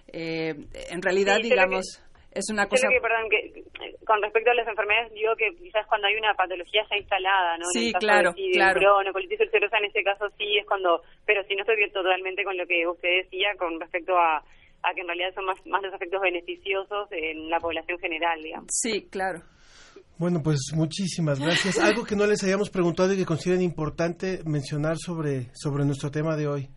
[0.10, 0.56] Eh,
[0.90, 1.86] en realidad Sí, digamos
[2.38, 2.88] es una Yo cosa...
[2.88, 6.34] creo que, perdón, que con respecto a las enfermedades, digo que quizás cuando hay una
[6.34, 7.66] patología ya instalada, ¿no?
[7.66, 8.80] En Sí, el caso claro, de, claro.
[8.80, 12.44] Crohn o colitis ulcerosa, en ese caso sí es cuando, pero si no estoy totalmente
[12.44, 15.82] con lo que usted decía con respecto a, a que en realidad son más, más
[15.82, 18.68] los efectos beneficiosos en la población general, digamos.
[18.72, 19.42] Sí, claro.
[20.18, 21.78] Bueno, pues muchísimas gracias.
[21.80, 26.36] Algo que no les hayamos preguntado y que consideren importante mencionar sobre, sobre nuestro tema
[26.36, 26.70] de hoy.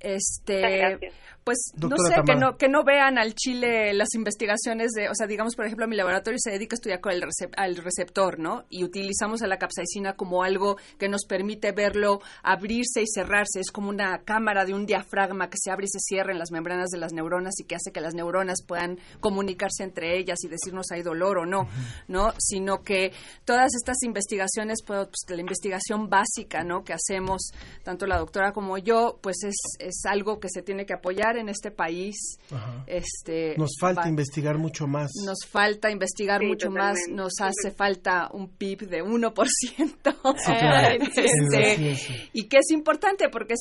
[0.00, 0.98] Este,
[1.44, 5.14] pues Doctora no sé, que no, que no vean al chile las investigaciones de, o
[5.14, 8.38] sea, digamos, por ejemplo, mi laboratorio se dedica a estudiar con el recep- al receptor,
[8.38, 8.64] ¿no?
[8.68, 13.60] Y utilizamos a la capsaicina como algo que nos permite verlo abrirse y cerrarse.
[13.60, 16.50] Es como una cámara de un diafragma que se abre y se cierra en las
[16.50, 20.48] membranas de las neuronas y que hace que las neuronas puedan comunicarse entre ellas y
[20.48, 21.68] decirnos hay dolor o no,
[22.08, 22.32] ¿no?
[22.38, 23.12] Sino que
[23.44, 26.84] todas estas investigaciones, pues, pues, la investigación básica, ¿no?
[26.84, 27.50] Que hacemos
[27.82, 29.56] tanto la doctora como yo, pues es,
[29.90, 32.16] es algo que se tiene que apoyar en este país.
[32.50, 32.82] Ajá.
[32.86, 35.10] Este, Nos falta va- investigar mucho más.
[35.24, 39.34] nos falta investigar Sí, mucho más, nos hace falta un PIB de 1%.
[39.50, 41.04] Sí, claro.
[41.16, 43.60] Este, y que es importante porque es,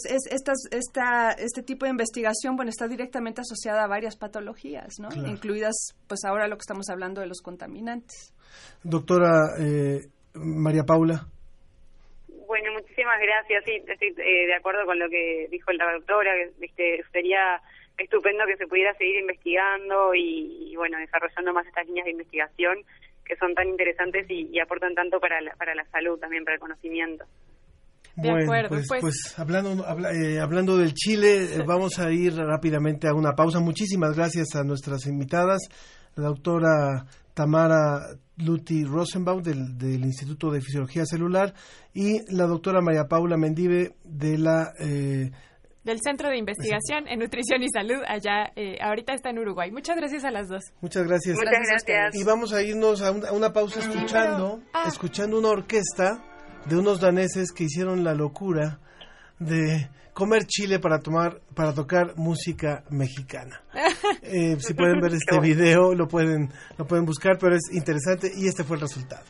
[0.71, 5.09] esta, este tipo de investigación bueno está directamente asociada a varias patologías, ¿no?
[5.09, 5.27] Claro.
[5.29, 5.75] incluidas
[6.07, 8.33] pues ahora lo que estamos hablando de los contaminantes.
[8.83, 11.27] Doctora eh, María Paula.
[12.49, 13.63] Bueno, muchísimas gracias.
[13.63, 17.61] Sí, estoy eh, de acuerdo con lo que dijo la doctora, que viste, sería
[17.95, 22.79] estupendo que se pudiera seguir investigando y, y, bueno, desarrollando más estas líneas de investigación
[23.23, 26.55] que son tan interesantes y, y aportan tanto para la, para la salud, también para
[26.55, 27.23] el conocimiento.
[28.15, 32.09] De bueno, acuerdo, pues, pues- pues hablando, habla- eh, hablando del Chile, eh, vamos a
[32.11, 33.59] ir rápidamente a una pausa.
[33.59, 35.59] Muchísimas gracias a nuestras invitadas,
[36.15, 38.01] la doctora Tamara
[38.37, 41.53] Luti Rosenbaum del, del Instituto de Fisiología Celular
[41.93, 44.71] y la doctora María Paula Mendive de la...
[44.79, 45.31] eh,
[45.83, 49.71] Del Centro de Investigación en Nutrición y Salud, allá, eh, ahorita está en Uruguay.
[49.71, 50.63] Muchas gracias a las dos.
[50.81, 51.35] Muchas gracias.
[51.37, 51.51] Muchas
[51.85, 52.15] Gracias.
[52.15, 56.23] Y vamos a irnos a, un- a una pausa escuchando, escuchando una orquesta
[56.65, 58.79] de unos daneses que hicieron la locura
[59.39, 63.61] de comer chile para tomar, para tocar música mexicana.
[64.21, 68.47] Eh, si pueden ver este video, lo pueden, lo pueden buscar, pero es interesante y
[68.47, 69.23] este fue el resultado.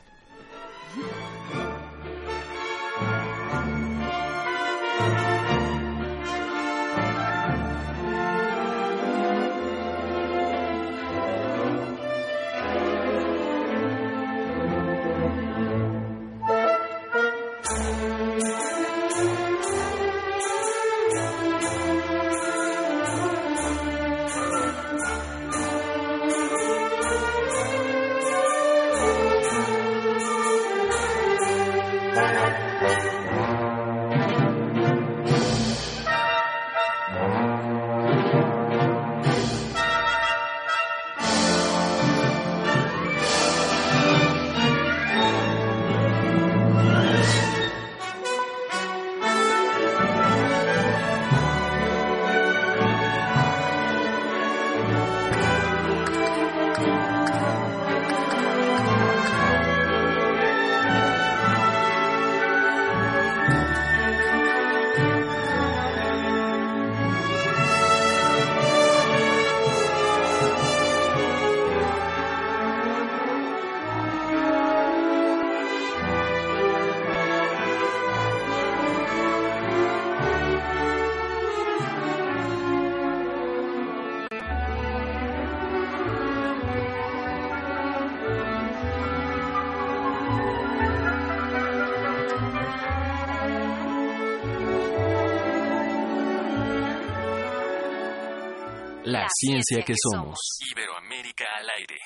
[99.30, 100.38] Ciencia que somos.
[100.72, 101.98] Iberoamérica al aire.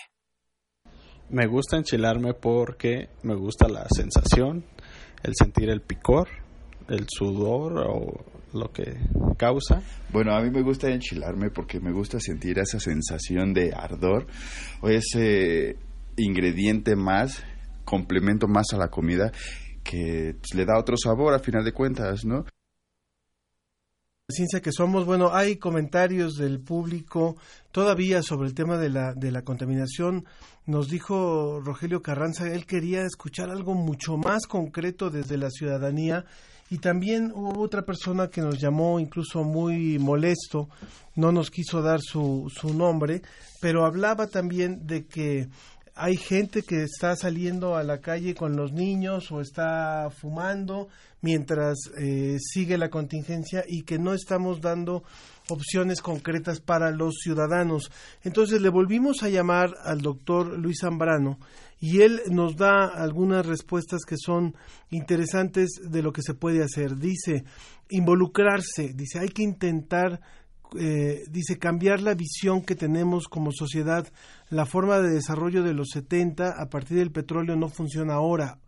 [1.30, 4.66] Me gusta enchilarme porque me gusta la sensación,
[5.24, 6.28] el sentir el picor,
[6.90, 8.98] el sudor o lo que
[9.38, 9.82] causa.
[10.12, 14.28] Bueno, a mí me gusta enchilarme porque me gusta sentir esa sensación de ardor
[14.82, 15.78] o ese
[16.18, 17.44] ingrediente más,
[17.84, 19.32] complemento más a la comida
[19.84, 22.45] que le da otro sabor a final de cuentas, ¿no?
[24.34, 27.38] Ciencia que somos, bueno, hay comentarios del público
[27.72, 30.26] todavía sobre el tema de la, de la contaminación.
[30.66, 36.26] Nos dijo Rogelio Carranza, él quería escuchar algo mucho más concreto desde la ciudadanía
[36.70, 40.70] y también hubo otra persona que nos llamó incluso muy molesto,
[41.16, 43.22] no nos quiso dar su, su nombre,
[43.62, 45.50] pero hablaba también de que
[45.95, 50.88] hay gente que está saliendo a la calle con los niños o está fumando
[51.22, 55.03] mientras eh, sigue la contingencia y que no estamos dando
[55.49, 57.91] opciones concretas para los ciudadanos.
[58.24, 61.38] Entonces le volvimos a llamar al doctor Luis Zambrano
[61.80, 64.56] y él nos da algunas respuestas que son
[64.90, 66.98] interesantes de lo que se puede hacer.
[66.98, 67.44] Dice,
[67.90, 70.22] involucrarse, dice, hay que intentar
[70.80, 74.07] eh, dice cambiar la visión que tenemos como sociedad,
[74.49, 78.60] la forma de desarrollo de los 70 a partir del petróleo no funciona ahora.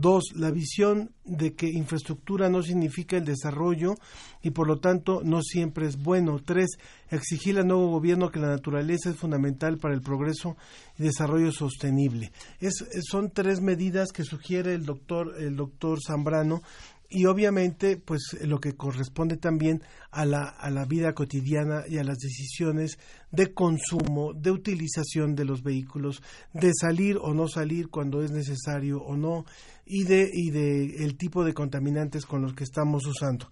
[0.00, 3.96] Dos, la visión de que infraestructura no significa el desarrollo
[4.44, 6.38] y por lo tanto no siempre es bueno.
[6.44, 6.78] Tres,
[7.10, 10.56] exigir al nuevo gobierno que la naturaleza es fundamental para el progreso
[10.98, 12.30] y desarrollo sostenible.
[12.60, 12.74] Es,
[13.10, 16.62] son tres medidas que sugiere el doctor, el doctor Zambrano
[17.10, 22.04] y obviamente pues lo que corresponde también a la, a la vida cotidiana y a
[22.04, 22.98] las decisiones
[23.30, 26.22] de consumo, de utilización de los vehículos,
[26.52, 29.46] de salir o no salir cuando es necesario o no
[29.86, 33.50] y de y de el tipo de contaminantes con los que estamos usando.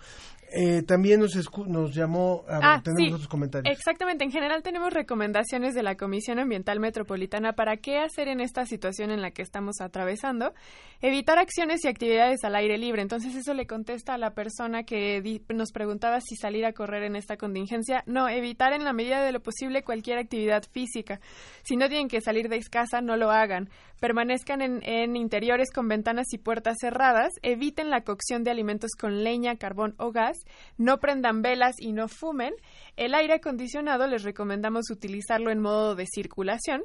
[0.52, 1.34] Eh, también nos,
[1.66, 3.76] nos llamó, a ah, tenemos otros comentarios.
[3.76, 8.64] Exactamente, en general tenemos recomendaciones de la Comisión Ambiental Metropolitana para qué hacer en esta
[8.64, 10.54] situación en la que estamos atravesando.
[11.02, 13.02] Evitar acciones y actividades al aire libre.
[13.02, 17.16] Entonces eso le contesta a la persona que nos preguntaba si salir a correr en
[17.16, 18.02] esta contingencia.
[18.06, 21.20] No, evitar en la medida de lo posible cualquier actividad física.
[21.62, 23.68] Si no tienen que salir de casa, no lo hagan.
[24.00, 27.32] Permanezcan en, en interiores con ventanas y puertas cerradas.
[27.42, 30.35] Eviten la cocción de alimentos con leña, carbón o gas
[30.78, 32.54] no prendan velas y no fumen.
[32.96, 36.82] El aire acondicionado les recomendamos utilizarlo en modo de circulación.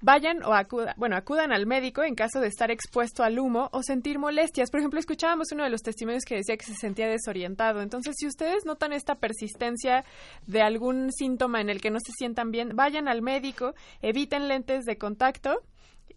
[0.00, 3.82] Vayan o acudan, bueno, acudan al médico en caso de estar expuesto al humo o
[3.82, 4.70] sentir molestias.
[4.70, 7.82] Por ejemplo, escuchábamos uno de los testimonios que decía que se sentía desorientado.
[7.82, 10.04] Entonces, si ustedes notan esta persistencia
[10.46, 14.84] de algún síntoma en el que no se sientan bien, vayan al médico, eviten lentes
[14.84, 15.62] de contacto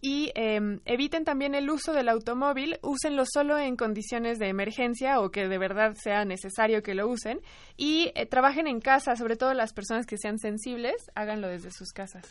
[0.04, 5.30] y em, eviten también el uso del automóvil, úsenlo solo en condiciones de emergencia o
[5.30, 7.40] que de verdad sea necesario que lo usen
[7.78, 11.88] y eh, trabajen en casa, sobre todo las personas que sean sensibles, háganlo desde sus
[11.92, 12.26] casas.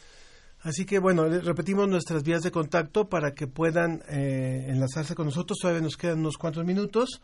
[0.59, 5.57] Así que bueno, repetimos nuestras vías de contacto para que puedan eh, enlazarse con nosotros.
[5.59, 7.23] Todavía nos quedan unos cuantos minutos.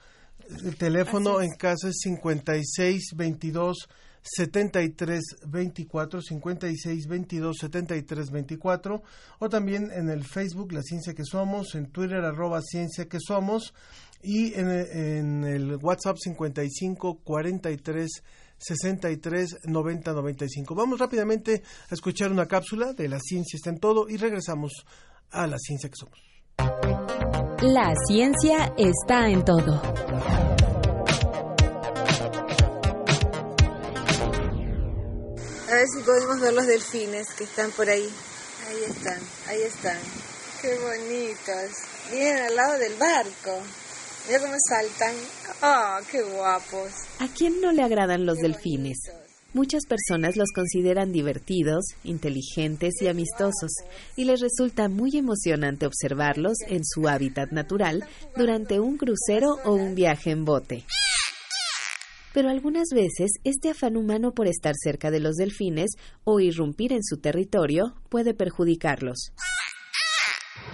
[0.65, 3.87] El teléfono en casa es 5622
[4.21, 9.03] 73 24 56 22 73 24
[9.39, 13.73] o también en el Facebook La Ciencia que Somos, en Twitter arroba Ciencia que Somos
[14.21, 18.09] y en, en el WhatsApp 55 43
[18.57, 20.75] 63 90 95.
[20.75, 24.85] Vamos rápidamente a escuchar una cápsula de La Ciencia está en todo y regresamos
[25.31, 26.19] a La Ciencia que Somos.
[27.61, 29.81] La ciencia está en todo.
[35.69, 38.09] A ver si podemos ver los delfines que están por ahí.
[38.67, 39.99] Ahí están, ahí están.
[40.61, 41.71] Qué bonitos.
[42.09, 43.61] Vienen al lado del barco.
[44.27, 45.13] Mira cómo saltan.
[45.61, 46.91] ¡Ah, qué guapos!
[47.19, 49.11] ¿A quién no le agradan los delfines?
[49.53, 53.71] Muchas personas los consideran divertidos, inteligentes y amistosos,
[54.15, 59.93] y les resulta muy emocionante observarlos en su hábitat natural durante un crucero o un
[59.93, 60.85] viaje en bote.
[62.33, 65.91] Pero algunas veces este afán humano por estar cerca de los delfines
[66.23, 69.31] o irrumpir en su territorio puede perjudicarlos.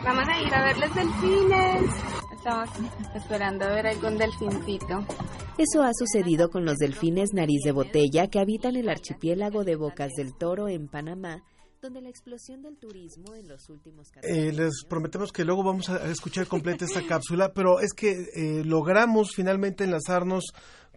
[0.04, 1.92] Vamos a ir a ver los delfines.
[2.36, 2.70] Estamos
[3.16, 5.06] esperando a ver algún delfincito.
[5.58, 10.12] Eso ha sucedido con los delfines nariz de botella que habitan el archipiélago de Bocas
[10.18, 11.44] del Toro en Panamá,
[11.82, 16.10] donde la explosión del turismo en los últimos eh, les prometemos que luego vamos a
[16.12, 20.46] escuchar completa esta cápsula, pero es que eh, logramos finalmente enlazarnos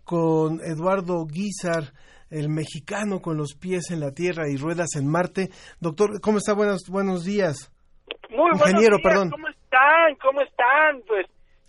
[0.08, 1.92] con Eduardo Guizar,
[2.30, 5.50] el mexicano con los pies en la tierra y ruedas en Marte.
[5.80, 6.54] Doctor, ¿cómo está?
[6.54, 7.70] Buenos, buenos días.
[8.30, 9.00] Muy Ingeniero, buenos días.
[9.04, 9.30] perdón.
[9.30, 10.14] ¿Cómo están?
[10.16, 11.02] ¿Cómo están?
[11.06, 11.26] Pues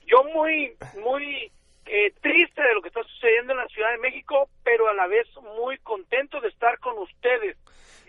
[0.08, 0.72] yo muy,
[1.04, 1.52] muy
[1.86, 5.08] eh, triste de lo que está sucediendo en la Ciudad de México, pero a la
[5.08, 7.58] vez muy contento de estar con ustedes.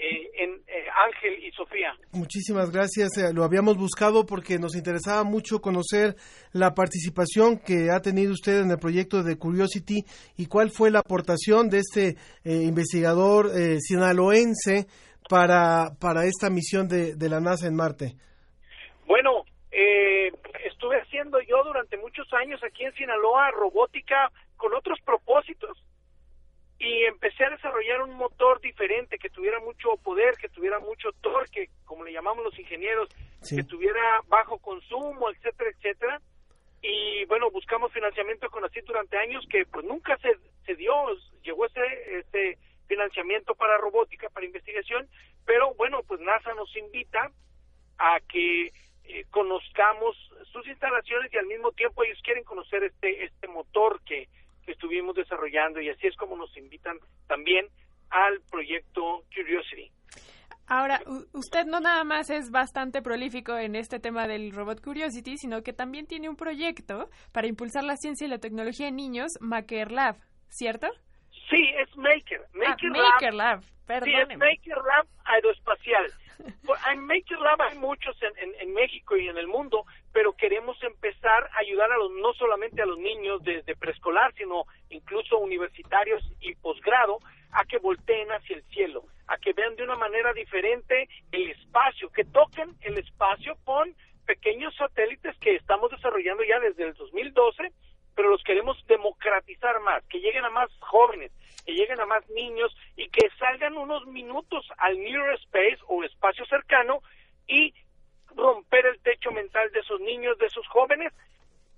[0.02, 1.94] Eh, en eh, Ángel y Sofía.
[2.12, 3.18] Muchísimas gracias.
[3.18, 6.16] Eh, lo habíamos buscado porque nos interesaba mucho conocer
[6.52, 10.02] la participación que ha tenido usted en el proyecto de Curiosity
[10.38, 14.86] y cuál fue la aportación de este investigador sinaloense
[15.28, 18.14] para, para esta misión de, de la NASA en Marte.
[19.06, 19.44] Bueno,
[20.64, 25.76] estuve haciendo yo durante muchos años aquí en Sinaloa robótica con otros propósitos
[26.80, 31.68] y empecé a desarrollar un motor diferente que tuviera mucho poder, que tuviera mucho torque,
[31.84, 33.10] como le llamamos los ingenieros,
[33.46, 36.22] que tuviera bajo consumo, etcétera, etcétera.
[36.80, 40.30] Y bueno, buscamos financiamiento con así durante años que pues nunca se,
[40.64, 40.94] se dio,
[41.42, 45.06] llegó ese, ese financiamiento para robótica, para investigación,
[45.44, 47.30] pero bueno, pues NASA nos invita
[47.98, 48.72] a que
[49.04, 50.16] eh, conozcamos
[50.50, 54.28] sus instalaciones y al mismo tiempo ellos quieren conocer este este motor que,
[54.70, 57.66] que estuvimos desarrollando y así es como nos invitan también
[58.10, 59.90] al proyecto Curiosity.
[60.68, 61.00] Ahora,
[61.32, 65.72] usted no nada más es bastante prolífico en este tema del robot Curiosity, sino que
[65.72, 70.16] también tiene un proyecto para impulsar la ciencia y la tecnología en niños, Maker Lab,
[70.48, 70.86] ¿cierto?
[71.50, 72.42] Sí, es Maker.
[72.54, 73.60] Maker, Ah, Maker Lab,
[74.04, 74.38] Sí, es.
[74.38, 76.06] Maker Lab aeroespacial.
[76.64, 80.32] Por- En Maker Lab hay muchos en, en- en México y en el mundo, pero
[80.34, 85.38] queremos empezar a ayudar a los no solamente a los niños desde preescolar, sino incluso
[85.38, 87.18] universitarios y posgrado
[87.52, 92.10] a que volteen hacia el cielo, a que vean de una manera diferente el espacio,
[92.10, 93.94] que toquen el espacio con
[94.26, 97.72] pequeños satélites que estamos desarrollando ya desde el 2012,
[98.14, 101.32] pero los queremos democratizar más, que lleguen a más jóvenes,
[101.70, 106.44] que lleguen a más niños y que salgan unos minutos al near space o espacio
[106.46, 107.00] cercano
[107.46, 107.72] y
[108.34, 111.12] romper el techo mental de esos niños, de esos jóvenes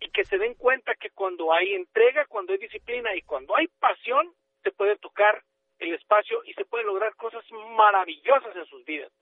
[0.00, 3.66] y que se den cuenta que cuando hay entrega, cuando hay disciplina y cuando hay
[3.78, 4.32] pasión,
[4.62, 5.42] se puede tocar
[5.78, 7.44] el espacio y se pueden lograr cosas
[7.76, 9.12] maravillosas en sus vidas.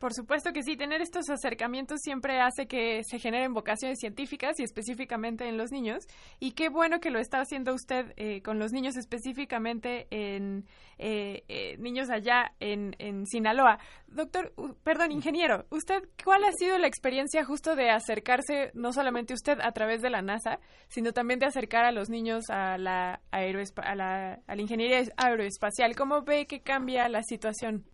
[0.00, 4.62] Por supuesto que sí, tener estos acercamientos siempre hace que se generen vocaciones científicas y
[4.62, 6.06] específicamente en los niños.
[6.38, 10.64] Y qué bueno que lo está haciendo usted eh, con los niños específicamente en
[10.96, 13.78] eh, eh, niños allá en, en Sinaloa.
[14.06, 19.34] Doctor, u- perdón, ingeniero, ¿usted cuál ha sido la experiencia justo de acercarse, no solamente
[19.34, 23.20] usted a través de la NASA, sino también de acercar a los niños a la,
[23.30, 25.94] a la, a la ingeniería aeroespacial?
[25.94, 27.84] ¿Cómo ve que cambia la situación?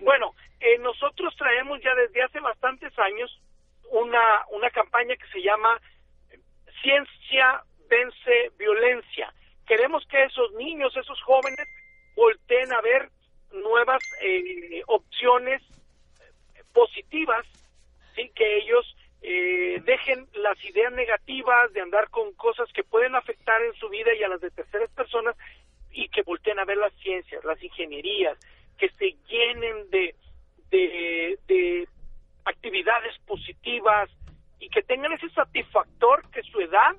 [0.00, 3.40] Bueno, eh, nosotros traemos ya desde hace bastantes años
[3.90, 5.80] una, una campaña que se llama
[6.82, 9.32] Ciencia vence violencia.
[9.66, 11.66] Queremos que esos niños, esos jóvenes,
[12.16, 13.10] volteen a ver
[13.52, 17.46] nuevas eh, opciones eh, positivas,
[18.14, 18.30] ¿sí?
[18.34, 23.74] que ellos eh, dejen las ideas negativas de andar con cosas que pueden afectar en
[23.74, 25.36] su vida y a las de terceras personas
[25.90, 28.38] y que volteen a ver las ciencias, las ingenierías,
[28.78, 30.14] que se llenen de,
[30.70, 31.88] de, de
[32.44, 34.08] actividades positivas
[34.58, 36.96] y que tengan ese satisfactor que su edad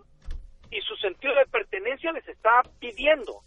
[0.71, 3.41] y su sentido de pertenencia les está pidiendo.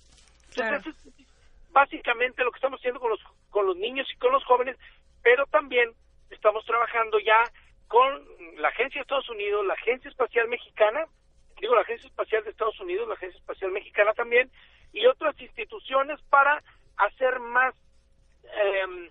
[0.49, 1.27] Entonces, es
[1.71, 4.77] básicamente lo que estamos haciendo con los, con los niños y con los jóvenes,
[5.23, 5.91] pero también
[6.31, 7.45] estamos trabajando ya
[7.89, 8.25] con
[8.57, 11.07] la Agencia de Estados Unidos, la Agencia Espacial Mexicana,
[11.61, 14.51] digo la Agencia Espacial de Estados Unidos, la Agencia Espacial Mexicana también,
[14.93, 16.63] y otras instituciones para
[16.97, 17.75] hacer más
[18.55, 19.11] em,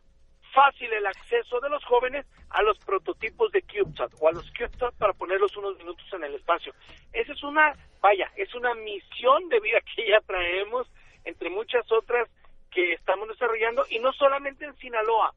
[0.54, 4.94] fácil el acceso de los jóvenes a los prototipos de CubeSat o a los CubeSat
[4.96, 6.74] para ponerlos unos minutos en el espacio.
[7.14, 10.88] Esa es una, vaya, es una misión de vida que ya traemos,
[11.24, 12.30] entre muchas otras
[12.70, 15.34] que estamos desarrollando, y no solamente en Sinaloa.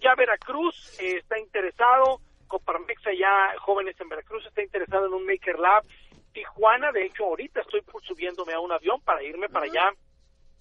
[0.00, 5.58] Ya Veracruz eh, está interesado, Coparmex allá, jóvenes en Veracruz, está interesado en un Maker
[5.58, 5.84] Lab.
[6.32, 9.90] Tijuana, de hecho, ahorita estoy subiéndome a un avión para irme para allá.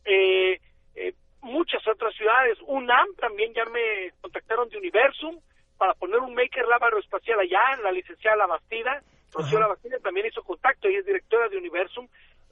[0.04, 0.60] Eh,
[0.96, 2.58] eh, muchas otras ciudades.
[2.68, 5.40] UNAM también ya me contactaron de Universum
[5.78, 9.02] para poner un Maker Lab aeroespacial allá, la licenciada Labastida,
[9.32, 12.08] Rocío Labastida también hizo contacto, ella es directora de Universum.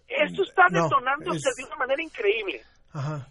[0.07, 2.61] Esto está No, detonándose es- de una manera increíble.
[2.93, 3.27] Ajá.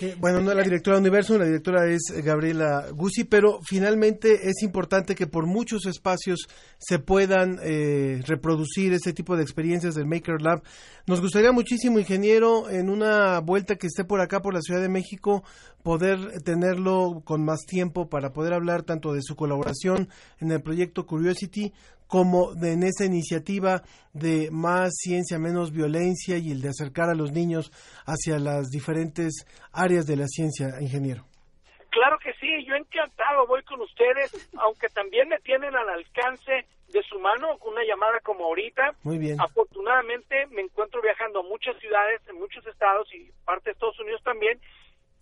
[0.00, 4.48] Eh, bueno, no la directora de Universo, la directora es eh, Gabriela Guzzi, pero finalmente
[4.48, 10.06] es importante que por muchos espacios se puedan eh, reproducir este tipo de experiencias del
[10.06, 10.62] Maker Lab.
[11.06, 14.88] Nos gustaría muchísimo, ingeniero, en una vuelta que esté por acá, por la Ciudad de
[14.88, 15.44] México,
[15.82, 20.08] poder tenerlo con más tiempo para poder hablar tanto de su colaboración
[20.40, 21.72] en el proyecto Curiosity
[22.12, 23.80] como en esa iniciativa
[24.12, 27.72] de más ciencia, menos violencia y el de acercar a los niños
[28.04, 31.24] hacia las diferentes áreas de la ciencia, ingeniero.
[31.88, 34.28] Claro que sí, yo encantado voy con ustedes,
[34.60, 38.92] aunque también me tienen al alcance de su mano con una llamada como ahorita.
[39.04, 39.40] Muy bien.
[39.40, 44.20] Afortunadamente me encuentro viajando a muchas ciudades, en muchos estados y parte de Estados Unidos
[44.22, 44.60] también,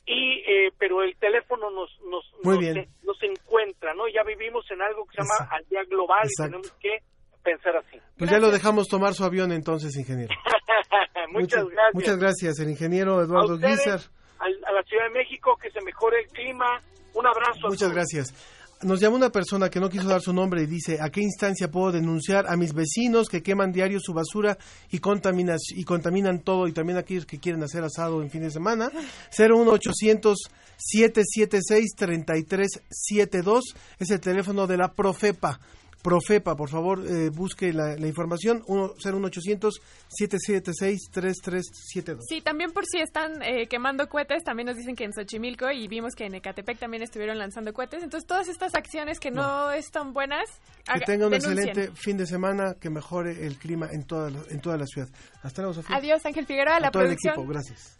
[0.06, 2.88] y eh, pero el teléfono nos nos, Muy nos, bien.
[3.02, 4.08] nos encuentra, ¿no?
[4.08, 6.42] Ya vivimos en algo que se llama aldea global Exacto.
[6.42, 6.98] y tenemos que
[7.42, 7.98] pensar así.
[8.18, 10.34] Pues ya lo dejamos tomar su avión entonces, ingeniero.
[11.32, 11.94] muchas, gracias.
[11.94, 14.00] Muchas gracias, el ingeniero A Eduardo ustedes, Guizar.
[14.38, 16.82] al- a la Ciudad de México, que se mejore el clima.
[17.12, 17.66] Un abrazo.
[17.66, 17.92] a Muchas todos.
[17.94, 18.59] gracias.
[18.82, 21.70] Nos llama una persona que no quiso dar su nombre y dice, ¿a qué instancia
[21.70, 24.56] puedo denunciar a mis vecinos que queman diario su basura
[24.90, 28.50] y, contaminan, y contaminan todo y también aquellos que quieren hacer asado en fin de
[28.50, 28.90] semana?
[29.38, 30.38] 01800
[30.78, 33.64] 776 3372
[33.98, 35.60] es el teléfono de la Profepa.
[36.02, 42.24] Profepa, por favor, eh, busque la, la información 01800 776 3372.
[42.26, 45.88] Sí, también por si están eh, quemando cohetes, también nos dicen que en Xochimilco y
[45.88, 48.02] vimos que en Ecatepec también estuvieron lanzando cohetes.
[48.02, 50.44] Entonces, todas estas acciones que no, están buenas,
[50.84, 51.68] Que haga- tenga un denuncien.
[51.68, 55.08] excelente fin de semana, que mejore el clima en toda la, en toda la ciudad.
[55.42, 55.96] Hasta luego, Sofía.
[55.96, 57.96] Adiós, Ángel Figueroa, A la todo el equipo, gracias.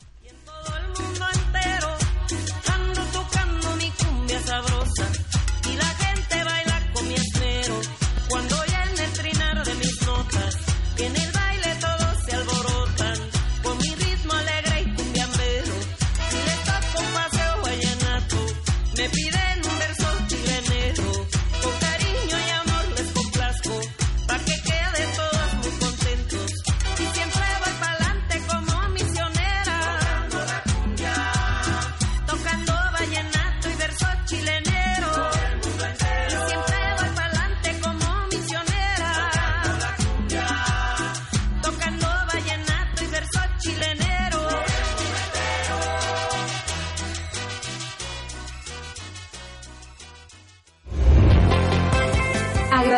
[2.72, 5.10] Ando tocando mi cumbia sabrosa